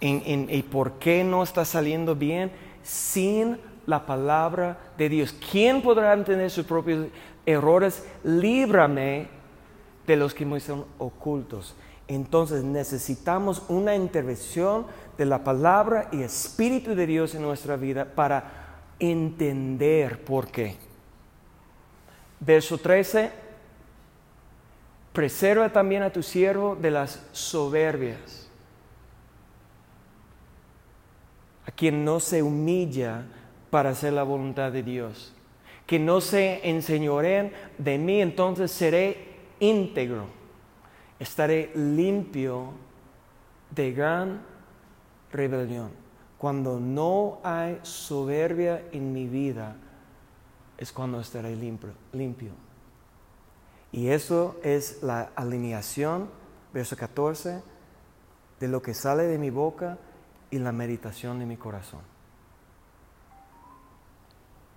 y 0.00 0.62
por 0.64 0.92
qué 0.98 1.24
no 1.24 1.42
está 1.42 1.64
saliendo 1.64 2.14
bien 2.14 2.52
sin 2.82 3.58
la 3.86 4.04
palabra 4.04 4.78
de 4.98 5.08
Dios. 5.08 5.34
¿Quién 5.50 5.80
podrá 5.80 6.12
entender 6.12 6.50
sus 6.50 6.66
propios 6.66 7.06
errores? 7.46 8.06
Líbrame 8.22 9.28
de 10.06 10.16
los 10.16 10.34
que 10.34 10.44
me 10.44 10.60
son 10.60 10.84
ocultos. 10.98 11.74
Entonces 12.06 12.62
necesitamos 12.62 13.62
una 13.68 13.96
intervención 13.96 14.86
de 15.16 15.24
la 15.24 15.42
palabra 15.42 16.08
y 16.12 16.22
espíritu 16.22 16.94
de 16.94 17.06
Dios 17.06 17.34
en 17.34 17.42
nuestra 17.42 17.76
vida 17.76 18.04
para 18.04 18.82
entender 18.98 20.22
por 20.22 20.48
qué. 20.48 20.76
Verso 22.40 22.76
13 22.76 23.51
Preserva 25.12 25.70
también 25.70 26.02
a 26.02 26.10
tu 26.10 26.22
siervo 26.22 26.74
de 26.74 26.90
las 26.90 27.26
soberbias, 27.32 28.48
a 31.66 31.70
quien 31.70 32.04
no 32.04 32.18
se 32.18 32.42
humilla 32.42 33.24
para 33.70 33.90
hacer 33.90 34.12
la 34.12 34.22
voluntad 34.22 34.72
de 34.72 34.82
Dios. 34.82 35.34
que 35.86 35.98
no 35.98 36.20
se 36.20 36.66
enseñoreen 36.70 37.52
de 37.76 37.98
mí, 37.98 38.22
entonces 38.22 38.70
seré 38.70 39.26
íntegro, 39.60 40.26
estaré 41.18 41.70
limpio 41.74 42.72
de 43.70 43.92
gran 43.92 44.40
rebelión. 45.32 45.90
Cuando 46.38 46.80
no 46.80 47.40
hay 47.42 47.78
soberbia 47.82 48.82
en 48.92 49.12
mi 49.12 49.26
vida, 49.26 49.76
es 50.78 50.92
cuando 50.92 51.20
estaré 51.20 51.54
limpio. 51.54 51.90
limpio. 52.12 52.71
Y 53.92 54.08
eso 54.08 54.56
es 54.62 55.02
la 55.02 55.32
alineación, 55.36 56.30
verso 56.72 56.96
14, 56.96 57.62
de 58.58 58.68
lo 58.68 58.80
que 58.80 58.94
sale 58.94 59.24
de 59.24 59.38
mi 59.38 59.50
boca 59.50 59.98
y 60.50 60.58
la 60.58 60.72
meditación 60.72 61.38
de 61.38 61.46
mi 61.46 61.58
corazón. 61.58 62.00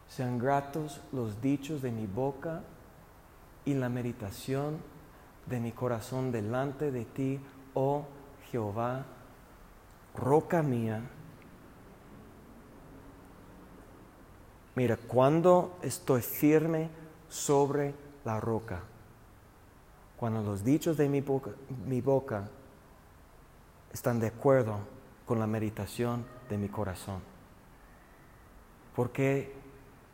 Sean 0.10 0.38
gratos 0.38 1.02
los 1.14 1.42
dichos 1.42 1.82
de 1.82 1.92
mi 1.92 2.08
boca 2.08 2.62
y 3.64 3.74
la 3.74 3.90
meditación 3.90 4.78
de 5.46 5.60
mi 5.60 5.72
corazón 5.72 6.32
delante 6.32 6.92
de 6.92 7.06
ti, 7.06 7.40
oh 7.74 8.06
Jehová, 8.52 9.06
roca 10.16 10.62
mía. 10.62 11.02
Mira, 14.76 14.98
cuando 14.98 15.78
estoy 15.82 16.22
firme 16.22 16.90
sobre 17.30 17.94
la 18.26 18.40
roca, 18.40 18.82
cuando 20.18 20.42
los 20.42 20.64
dichos 20.64 20.98
de 20.98 21.10
mi 21.10 21.22
boca, 22.02 22.50
están 23.92 24.20
de 24.20 24.28
acuerdo 24.28 24.80
con 25.26 25.40
la 25.40 25.48
meditación 25.48 26.26
de 26.50 26.58
mi 26.58 26.68
corazón. 26.68 27.22
Porque 28.96 29.54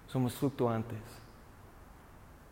somos 0.07 0.33
fluctuantes. 0.35 0.99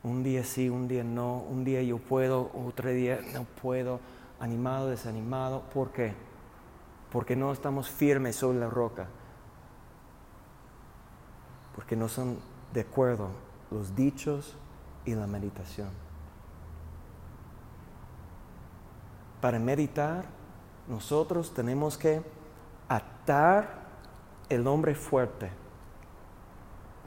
Un 0.01 0.23
día 0.23 0.43
sí, 0.43 0.69
un 0.69 0.87
día 0.87 1.03
no, 1.03 1.37
un 1.37 1.63
día 1.63 1.83
yo 1.83 1.97
puedo, 1.97 2.51
otro 2.53 2.89
día 2.89 3.19
no 3.33 3.43
puedo, 3.61 3.99
animado, 4.39 4.89
desanimado. 4.89 5.61
¿Por 5.73 5.91
qué? 5.91 6.13
Porque 7.11 7.35
no 7.35 7.51
estamos 7.51 7.89
firmes 7.89 8.35
sobre 8.35 8.59
la 8.59 8.69
roca. 8.69 9.07
Porque 11.75 11.95
no 11.95 12.07
son 12.07 12.37
de 12.73 12.81
acuerdo 12.81 13.29
los 13.71 13.95
dichos 13.95 14.55
y 15.05 15.15
la 15.15 15.27
meditación. 15.27 16.08
Para 19.41 19.59
meditar, 19.59 20.25
nosotros 20.87 21.53
tenemos 21.53 21.97
que 21.97 22.21
atar 22.87 23.69
el 24.49 24.67
hombre 24.67 24.95
fuerte. 24.95 25.49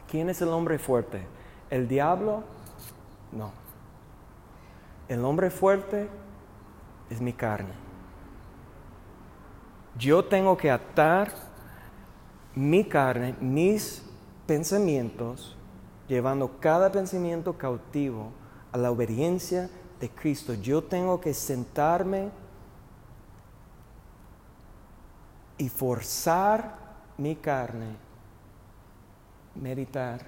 ¿Quién 0.09 0.31
es 0.31 0.41
el 0.41 0.49
hombre 0.49 0.79
fuerte? 0.79 1.27
¿El 1.69 1.89
diablo? 1.89 2.45
No. 3.33 3.51
El 5.09 5.25
hombre 5.25 5.51
fuerte 5.51 6.09
es 7.11 7.21
mi 7.21 7.33
carne. 7.33 7.73
Yo 9.99 10.25
tengo 10.25 10.57
que 10.57 10.71
atar 10.71 11.33
mi 12.55 12.85
carne, 12.85 13.35
mis 13.41 14.05
pensamientos, 14.47 15.57
llevando 16.09 16.59
cada 16.61 16.93
pensamiento 16.93 17.59
cautivo 17.59 18.31
a 18.73 18.79
la 18.79 18.91
obediencia 18.91 19.69
de 20.03 20.11
Cristo. 20.11 20.55
Yo 20.55 20.83
tengo 20.83 21.21
que 21.21 21.33
sentarme 21.33 22.29
y 25.57 25.69
forzar 25.69 26.77
mi 27.19 27.37
carne, 27.37 27.95
meditar, 29.55 30.23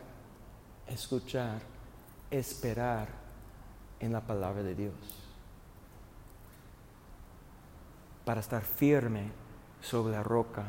escuchar, 0.87 1.61
esperar 2.31 3.09
en 3.99 4.13
la 4.13 4.21
palabra 4.21 4.63
de 4.63 4.77
Dios. 4.77 4.95
Para 8.25 8.43
estar 8.43 8.63
firme 8.63 9.33
sobre 9.81 10.13
la 10.13 10.23
roca 10.23 10.67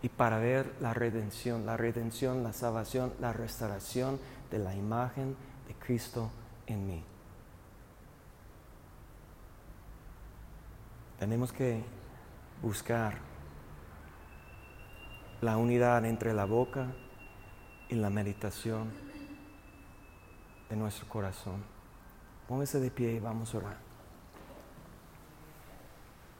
y 0.00 0.08
para 0.08 0.38
ver 0.38 0.76
la 0.80 0.94
redención, 0.94 1.66
la 1.66 1.76
redención, 1.76 2.42
la 2.42 2.54
salvación, 2.54 3.12
la 3.20 3.34
restauración 3.34 4.18
de 4.50 4.60
la 4.60 4.74
imagen 4.74 5.36
de 5.68 5.74
Cristo 5.74 6.30
en 6.72 6.86
mí. 6.86 7.04
Tenemos 11.18 11.52
que 11.52 11.82
buscar 12.62 13.18
la 15.40 15.56
unidad 15.56 16.04
entre 16.04 16.32
la 16.32 16.44
boca 16.44 16.92
y 17.88 17.94
la 17.94 18.10
meditación 18.10 18.92
de 20.68 20.76
nuestro 20.76 21.08
corazón. 21.08 21.62
Póngase 22.48 22.80
de 22.80 22.90
pie 22.90 23.12
y 23.12 23.20
vamos 23.20 23.54
a 23.54 23.58
orar. 23.58 23.89